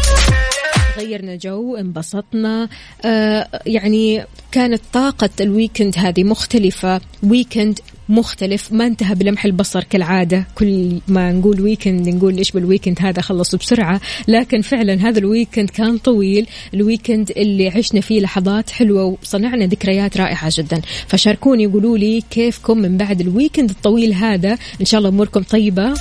غيرنا 0.97 1.35
جو 1.35 1.75
انبسطنا. 1.75 2.69
آه 3.05 3.47
يعني 3.65 4.25
كانت 4.51 4.81
طاقة 4.93 5.29
ال 5.41 5.48
weekend 5.48 5.97
هذه 5.97 6.23
مختلفة. 6.23 7.01
weekend 7.23 7.79
مختلف 8.09 8.73
ما 8.73 8.87
انتهى 8.87 9.15
بلمح 9.15 9.45
البصر 9.45 9.83
كالعادة. 9.83 10.47
كل 10.55 10.99
ما 11.07 11.31
نقول 11.31 11.61
weekend 11.61 12.09
نقول 12.09 12.37
إيش 12.37 12.51
بال 12.51 12.61
weekend 12.61 12.97
هذا 13.01 13.21
خلص 13.21 13.55
بسرعة. 13.55 14.01
لكن 14.27 14.61
فعلا 14.61 14.93
هذا 14.93 15.19
ال 15.19 15.25
weekend 15.25 15.69
كان 15.69 15.97
طويل. 15.97 16.47
ال 16.73 16.80
weekend 16.80 17.31
اللي 17.37 17.69
عشنا 17.69 18.01
فيه 18.01 18.21
لحظات 18.21 18.69
حلوة 18.69 19.17
وصنعنا 19.21 19.65
ذكريات 19.65 20.17
رائعة 20.17 20.51
جدا. 20.57 20.81
فشاركوني 21.07 21.65
قولوا 21.65 21.97
لي 21.97 22.23
كيفكم 22.29 22.77
من 22.77 22.97
بعد 22.97 23.21
ال 23.21 23.27
weekend 23.27 23.69
الطويل 23.69 24.13
هذا. 24.13 24.57
إن 24.81 24.85
شاء 24.85 24.97
الله 24.97 25.09
أموركم 25.09 25.43
طيبة. 25.43 25.93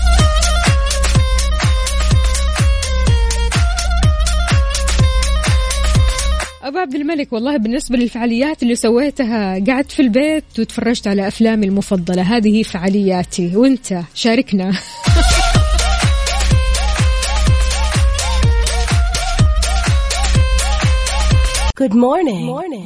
أبو 6.68 6.78
عبد 6.78 6.94
الملك 6.94 7.32
والله 7.32 7.56
بالنسبة 7.56 7.96
للفعاليات 7.98 8.62
اللي 8.62 8.74
سويتها 8.74 9.64
قعدت 9.66 9.92
في 9.92 10.02
البيت 10.02 10.44
وتفرجت 10.58 11.06
على 11.06 11.28
أفلامي 11.28 11.66
المفضلة 11.66 12.22
هذه 12.22 12.62
فعالياتي 12.62 13.56
وأنت 13.56 14.00
شاركنا 14.14 14.72
Good 21.76 21.94
morning. 21.94 22.44
morning. 22.46 22.84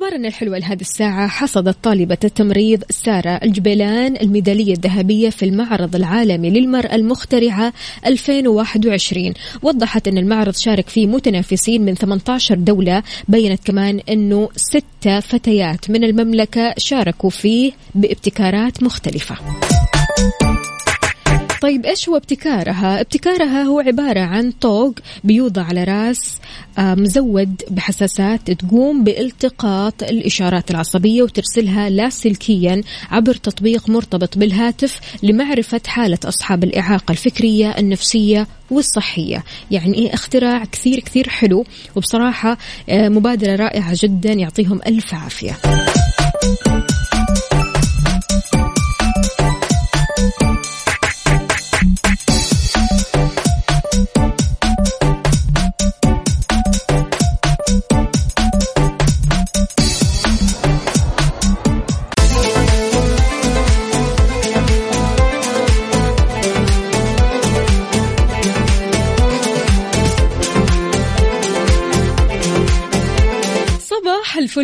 أخبارنا 0.00 0.28
الحلوة 0.28 0.58
لهذه 0.58 0.80
الساعة 0.80 1.28
حصدت 1.28 1.76
طالبة 1.82 2.18
التمريض 2.24 2.82
سارة 2.90 3.30
الجبيلان 3.30 4.16
الميدالية 4.16 4.72
الذهبية 4.72 5.30
في 5.30 5.44
المعرض 5.44 5.96
العالمي 5.96 6.50
للمرأة 6.50 6.94
المخترعة 6.94 7.72
2021 8.06 9.34
وضحت 9.62 10.08
أن 10.08 10.18
المعرض 10.18 10.54
شارك 10.54 10.88
فيه 10.88 11.06
متنافسين 11.06 11.84
من 11.84 11.94
18 11.94 12.54
دولة 12.54 13.02
بينت 13.28 13.66
كمان 13.66 14.00
أنه 14.08 14.48
ستة 14.56 15.20
فتيات 15.20 15.90
من 15.90 16.04
المملكة 16.04 16.74
شاركوا 16.78 17.30
فيه 17.30 17.72
بابتكارات 17.94 18.82
مختلفة. 18.82 19.36
طيب 21.60 21.86
إيش 21.86 22.08
هو 22.08 22.16
ابتكارها؟ 22.16 23.00
ابتكارها 23.00 23.62
هو 23.62 23.80
عبارة 23.80 24.20
عن 24.20 24.50
طوق 24.50 24.94
بيوضع 25.24 25.62
على 25.62 25.84
راس 25.84 26.38
آه، 26.78 26.94
مزود 26.94 27.62
بحساسات 27.70 28.50
تقوم 28.50 29.04
بالتقاط 29.04 30.02
الإشارات 30.02 30.70
العصبية 30.70 31.22
وترسلها 31.22 31.90
لاسلكيا 31.90 32.82
عبر 33.10 33.34
تطبيق 33.34 33.88
مرتبط 33.88 34.38
بالهاتف 34.38 35.00
لمعرفة 35.22 35.80
حالة 35.86 36.18
أصحاب 36.24 36.64
الإعاقة 36.64 37.12
الفكرية 37.12 37.78
النفسية 37.78 38.46
والصحية. 38.70 39.44
يعني 39.70 39.94
إيه؟ 39.94 40.14
اختراع 40.14 40.64
كثير 40.64 41.00
كثير 41.00 41.28
حلو 41.28 41.64
وبصراحة 41.96 42.58
آه، 42.88 43.08
مبادرة 43.08 43.56
رائعة 43.56 43.96
جدا 44.02 44.32
يعطيهم 44.32 44.80
ألف 44.86 45.14
عافية. 45.14 45.56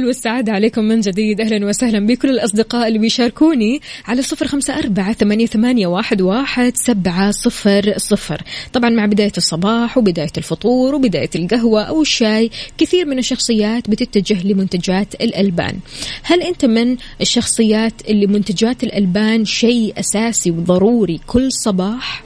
الفل 0.06 0.16
والسعادة 0.16 0.52
عليكم 0.52 0.84
من 0.84 1.00
جديد. 1.00 1.40
أهلا 1.40 1.66
وسهلا 1.66 2.06
بكل 2.06 2.30
الأصدقاء 2.30 2.88
اللي 2.88 2.98
بيشاركوني 2.98 3.80
على 4.06 4.22
صفر 4.22 4.46
خمسة 4.46 4.78
أربعة 4.78 5.12
ثمانية, 5.12 5.86
واحد 5.86 6.72
سبعة 6.74 7.30
صفر 7.30 7.94
صفر. 7.96 8.42
طبعا 8.72 8.90
مع 8.90 9.06
بداية 9.06 9.32
الصباح 9.36 9.98
وبداية 9.98 10.32
الفطور 10.38 10.94
وبداية 10.94 11.30
القهوة 11.34 11.82
أو 11.82 12.02
الشاي 12.02 12.50
كثير 12.78 13.06
من 13.06 13.18
الشخصيات 13.18 13.90
بتتجه 13.90 14.46
لمنتجات 14.46 15.14
الألبان. 15.14 15.78
هل 16.22 16.42
أنت 16.42 16.64
من 16.64 16.96
الشخصيات 17.20 17.92
اللي 18.08 18.26
منتجات 18.26 18.84
الألبان 18.84 19.44
شيء 19.44 19.94
أساسي 19.98 20.50
وضروري 20.50 21.20
كل 21.26 21.52
صباح؟ 21.52 22.22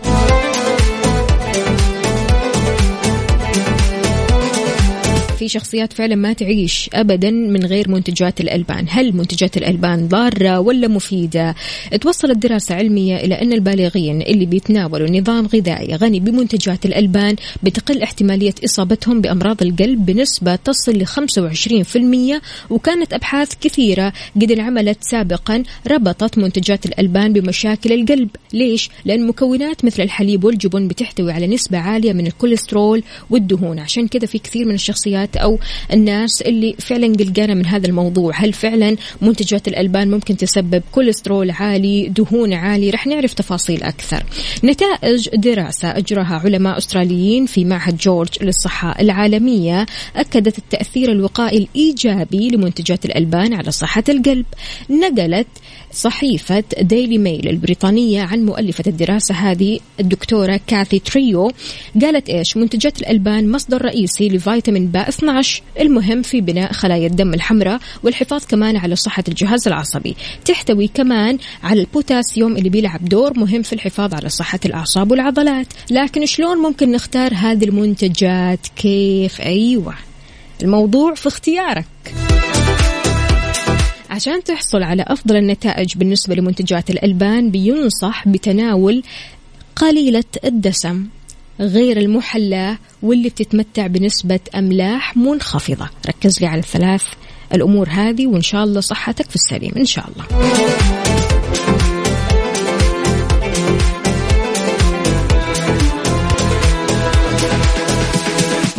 في 5.40 5.48
شخصيات 5.48 5.92
فعلا 5.92 6.14
ما 6.14 6.32
تعيش 6.32 6.90
ابدا 6.94 7.30
من 7.30 7.66
غير 7.66 7.90
منتجات 7.90 8.40
الألبان، 8.40 8.86
هل 8.88 9.16
منتجات 9.16 9.56
الألبان 9.56 10.08
ضارة 10.08 10.60
ولا 10.60 10.88
مفيدة؟ 10.88 11.54
توصلت 12.00 12.38
دراسة 12.38 12.74
علمية 12.74 13.16
إلى 13.16 13.34
أن 13.34 13.52
البالغين 13.52 14.22
اللي 14.22 14.46
بيتناولوا 14.46 15.08
نظام 15.08 15.46
غذائي 15.46 15.96
غني 15.96 16.20
بمنتجات 16.20 16.86
الألبان 16.86 17.36
بتقل 17.62 18.02
احتمالية 18.02 18.54
إصابتهم 18.64 19.20
بأمراض 19.20 19.62
القلب 19.62 20.06
بنسبة 20.06 20.56
تصل 20.56 20.92
ل 20.92 21.06
25% 21.06 22.42
وكانت 22.70 23.12
أبحاث 23.12 23.52
كثيرة 23.60 24.12
قد 24.36 24.52
انعملت 24.52 24.98
سابقا 25.00 25.62
ربطت 25.86 26.38
منتجات 26.38 26.86
الألبان 26.86 27.32
بمشاكل 27.32 27.92
القلب، 27.92 28.28
ليش؟ 28.52 28.90
لأن 29.04 29.26
مكونات 29.26 29.84
مثل 29.84 30.02
الحليب 30.02 30.44
والجبن 30.44 30.88
بتحتوي 30.88 31.32
على 31.32 31.46
نسبة 31.46 31.78
عالية 31.78 32.12
من 32.12 32.26
الكوليسترول 32.26 33.02
والدهون، 33.30 33.78
عشان 33.78 34.08
كذا 34.08 34.26
في 34.26 34.38
كثير 34.38 34.66
من 34.66 34.74
الشخصيات 34.74 35.29
أو 35.36 35.58
الناس 35.92 36.42
اللي 36.42 36.74
فعلا 36.78 37.16
قلقانة 37.16 37.54
من 37.54 37.66
هذا 37.66 37.86
الموضوع، 37.86 38.32
هل 38.36 38.52
فعلا 38.52 38.96
منتجات 39.22 39.68
الألبان 39.68 40.10
ممكن 40.10 40.36
تسبب 40.36 40.82
كوليسترول 40.92 41.50
عالي، 41.50 42.08
دهون 42.08 42.52
عالي؟ 42.52 42.90
رح 42.90 43.06
نعرف 43.06 43.34
تفاصيل 43.34 43.82
أكثر. 43.82 44.22
نتائج 44.64 45.28
دراسة 45.28 45.88
أجراها 45.88 46.40
علماء 46.44 46.78
أستراليين 46.78 47.46
في 47.46 47.64
معهد 47.64 47.96
جورج 47.96 48.28
للصحة 48.42 49.00
العالمية 49.00 49.86
أكدت 50.16 50.58
التأثير 50.58 51.12
الوقائي 51.12 51.58
الإيجابي 51.58 52.48
لمنتجات 52.48 53.04
الألبان 53.04 53.54
على 53.54 53.70
صحة 53.70 54.04
القلب. 54.08 54.46
نقلت 54.90 55.46
صحيفة 55.92 56.64
ديلي 56.80 57.18
ميل 57.18 57.48
البريطانية 57.48 58.22
عن 58.22 58.44
مؤلفة 58.44 58.84
الدراسة 58.86 59.34
هذه 59.34 59.78
الدكتورة 60.00 60.60
كاثي 60.66 60.98
تريو 60.98 61.50
قالت 62.02 62.28
إيش؟ 62.28 62.56
منتجات 62.56 63.00
الألبان 63.00 63.50
مصدر 63.50 63.82
رئيسي 63.82 64.28
لفيتامين 64.28 64.86
ب 64.86 64.96
12 64.96 65.62
المهم 65.80 66.22
في 66.22 66.40
بناء 66.40 66.72
خلايا 66.72 67.06
الدم 67.06 67.34
الحمراء 67.34 67.80
والحفاظ 68.02 68.44
كمان 68.44 68.76
على 68.76 68.96
صحة 68.96 69.24
الجهاز 69.28 69.68
العصبي. 69.68 70.16
تحتوي 70.44 70.88
كمان 70.88 71.38
على 71.62 71.80
البوتاسيوم 71.80 72.56
اللي 72.56 72.68
بيلعب 72.68 73.04
دور 73.04 73.38
مهم 73.38 73.62
في 73.62 73.72
الحفاظ 73.72 74.14
على 74.14 74.28
صحة 74.28 74.60
الأعصاب 74.64 75.10
والعضلات. 75.10 75.66
لكن 75.90 76.26
شلون 76.26 76.58
ممكن 76.58 76.92
نختار 76.92 77.34
هذه 77.34 77.64
المنتجات؟ 77.64 78.66
كيف؟ 78.76 79.40
أيوة. 79.40 79.94
الموضوع 80.62 81.14
في 81.14 81.26
اختيارك. 81.26 81.86
عشان 84.10 84.44
تحصل 84.44 84.82
على 84.82 85.04
أفضل 85.06 85.36
النتائج 85.36 85.96
بالنسبة 85.96 86.34
لمنتجات 86.34 86.90
الألبان 86.90 87.50
بينصح 87.50 88.28
بتناول 88.28 89.02
قليلة 89.76 90.24
الدسم 90.44 91.06
غير 91.60 91.96
المحلاة 91.96 92.78
واللي 93.02 93.28
بتتمتع 93.28 93.86
بنسبة 93.86 94.40
أملاح 94.54 95.16
منخفضة. 95.16 95.90
ركز 96.08 96.40
لي 96.40 96.46
على 96.46 96.60
الثلاث 96.60 97.02
الأمور 97.54 97.88
هذه 97.88 98.26
وإن 98.26 98.42
شاء 98.42 98.64
الله 98.64 98.80
صحتك 98.80 99.30
في 99.30 99.36
السليم 99.36 99.72
إن 99.76 99.84
شاء 99.84 100.04
الله. 100.08 100.99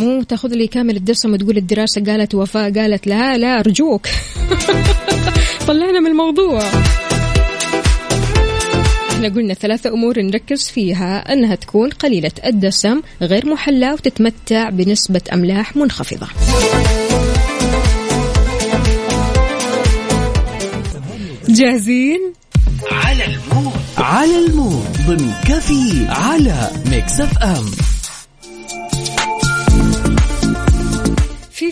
مو 0.02 0.22
تاخذ 0.22 0.48
لي 0.48 0.66
كامل 0.66 0.96
الدرس 0.96 1.24
وما 1.24 1.36
تقول 1.36 1.56
الدراسة 1.56 2.04
قالت 2.04 2.34
وفاء 2.34 2.72
قالت 2.72 3.06
لا 3.06 3.38
لا 3.38 3.60
أرجوك 3.60 4.06
طلعنا 5.68 6.00
من 6.00 6.06
الموضوع. 6.06 6.62
إحنا 9.10 9.28
قلنا 9.28 9.54
ثلاثة 9.54 9.90
أمور 9.90 10.20
نركز 10.20 10.68
فيها. 10.68 11.32
أنها 11.32 11.54
تكون 11.54 11.90
قليلة 11.90 12.30
الدسم 12.46 13.00
غير 13.22 13.46
محلاة 13.46 13.92
وتتمتع 13.92 14.70
بنسبة 14.70 15.20
أملاح 15.32 15.76
منخفضة. 15.76 16.26
جاهزين؟ 21.48 22.32
على 23.98 24.38
ال 24.38 24.45
mood. 24.45 24.82
ضمن 25.06 25.32
كافيين 25.48 26.06
على 26.08 26.70
ميكس 26.90 27.20
أف 27.20 27.38
أم. 27.38 27.91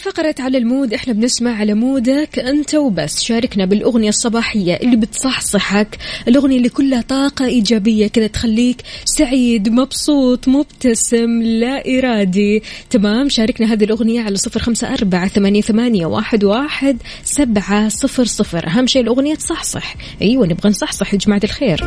فقرة 0.01 0.35
على 0.39 0.59
ال 0.59 0.66
mood 0.66 0.95
إحنا 0.95 1.13
بنسمع 1.13 1.57
على 1.57 1.75
mood 1.75 2.26
ك 2.26 2.39
أنت 2.39 2.75
وبس. 2.75 3.23
شاركنا 3.23 3.65
بالأغنية 3.65 4.09
الصباحية 4.09 4.75
اللي 4.75 4.97
بتصحصحك 4.97 5.99
الأغنية 6.29 6.57
اللي 6.57 6.69
كلها 6.69 7.01
طاقة 7.01 7.47
إيجابية 7.47 8.07
كذا 8.07 8.27
تخليك 8.27 8.83
سعيد 9.05 9.69
مبسوط 9.69 10.49
مبتسم 10.49 11.43
لا 11.43 11.99
إرادي. 11.99 12.63
تمام؟ 12.91 13.29
شاركنا 13.29 13.73
هذه 13.73 13.85
الأغنية 13.85 14.21
على 14.21 14.37
صفر 14.37 14.61
خمسة 14.61 14.95
أربعة 14.95 15.29
ثمانية, 15.29 15.61
ثمانية 15.61 16.07
واحد, 16.07 16.45
واحد 16.45 16.97
سبعة 17.25 17.89
صفر 17.89 18.25
صفر. 18.25 18.67
أهم 18.67 18.87
شيء 18.87 19.03
الأغنية 19.03 19.35
تصحصح. 19.35 19.97
أيوه 20.23 20.47
نبغى 20.47 20.71
نصحصح 20.71 21.15
يا 21.15 21.19
جماعة 21.19 21.41
الخير. 21.45 21.81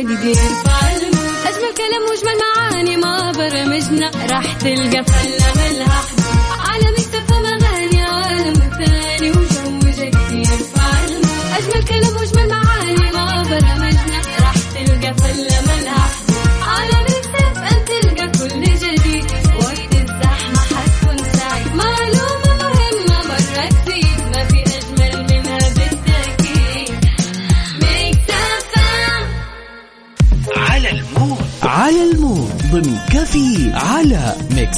المود 0.00 0.36
أجمل 1.46 1.72
كلام 1.76 2.02
وأجمل 2.10 2.38
معاني 2.44 2.96
ما 2.96 3.32
برمجنا 3.32 4.10
راح 4.30 4.52
تلقى. 4.52 5.04
فله 5.04 5.52
ملها 5.56 6.23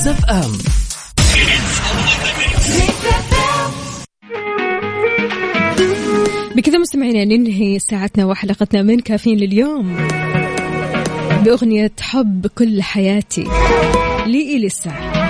اف 0.08 0.24
ام 0.24 0.52
بكذا 6.56 6.78
مستمعينا 6.78 7.24
ننهي 7.24 7.78
ساعتنا 7.78 8.24
وحلقتنا 8.24 8.82
من 8.82 9.00
كافيين 9.00 9.38
لليوم 9.38 9.96
بأغنية 11.44 11.92
حب 12.00 12.46
كل 12.46 12.82
حياتي 12.82 13.44
لإليسا. 14.26 15.25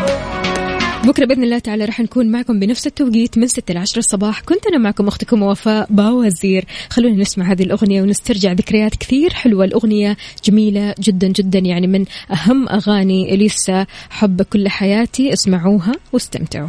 بكرة 1.06 1.26
بإذن 1.26 1.44
الله 1.44 1.58
تعالى 1.58 1.84
راح 1.84 2.00
نكون 2.00 2.30
معكم 2.30 2.60
بنفس 2.60 2.86
التوقيت 2.86 3.38
من 3.38 3.46
6 3.46 3.74
ل 3.74 3.78
10 3.78 3.98
الصباح. 3.98 4.40
كنت 4.40 4.66
أنا 4.66 4.78
معكم 4.78 5.08
أختكم 5.08 5.42
وفاء 5.42 5.86
باوزير. 5.90 6.64
خلونا 6.90 7.16
نسمع 7.16 7.52
هذه 7.52 7.62
الأغنية 7.62 8.02
ونسترجع 8.02 8.52
ذكريات 8.52 8.94
كثير 8.94 9.32
حلوة. 9.32 9.64
الأغنية 9.64 10.16
جميلة 10.44 10.94
جدا 11.00 11.28
جدا 11.28 11.58
يعني 11.58 11.86
من 11.86 12.04
أهم 12.30 12.68
أغاني 12.68 13.34
إليسا. 13.34 13.86
حب 14.10 14.42
كل 14.42 14.68
حياتي 14.68 15.32
اسمعوها 15.32 15.92
واستمتعوا. 16.12 16.68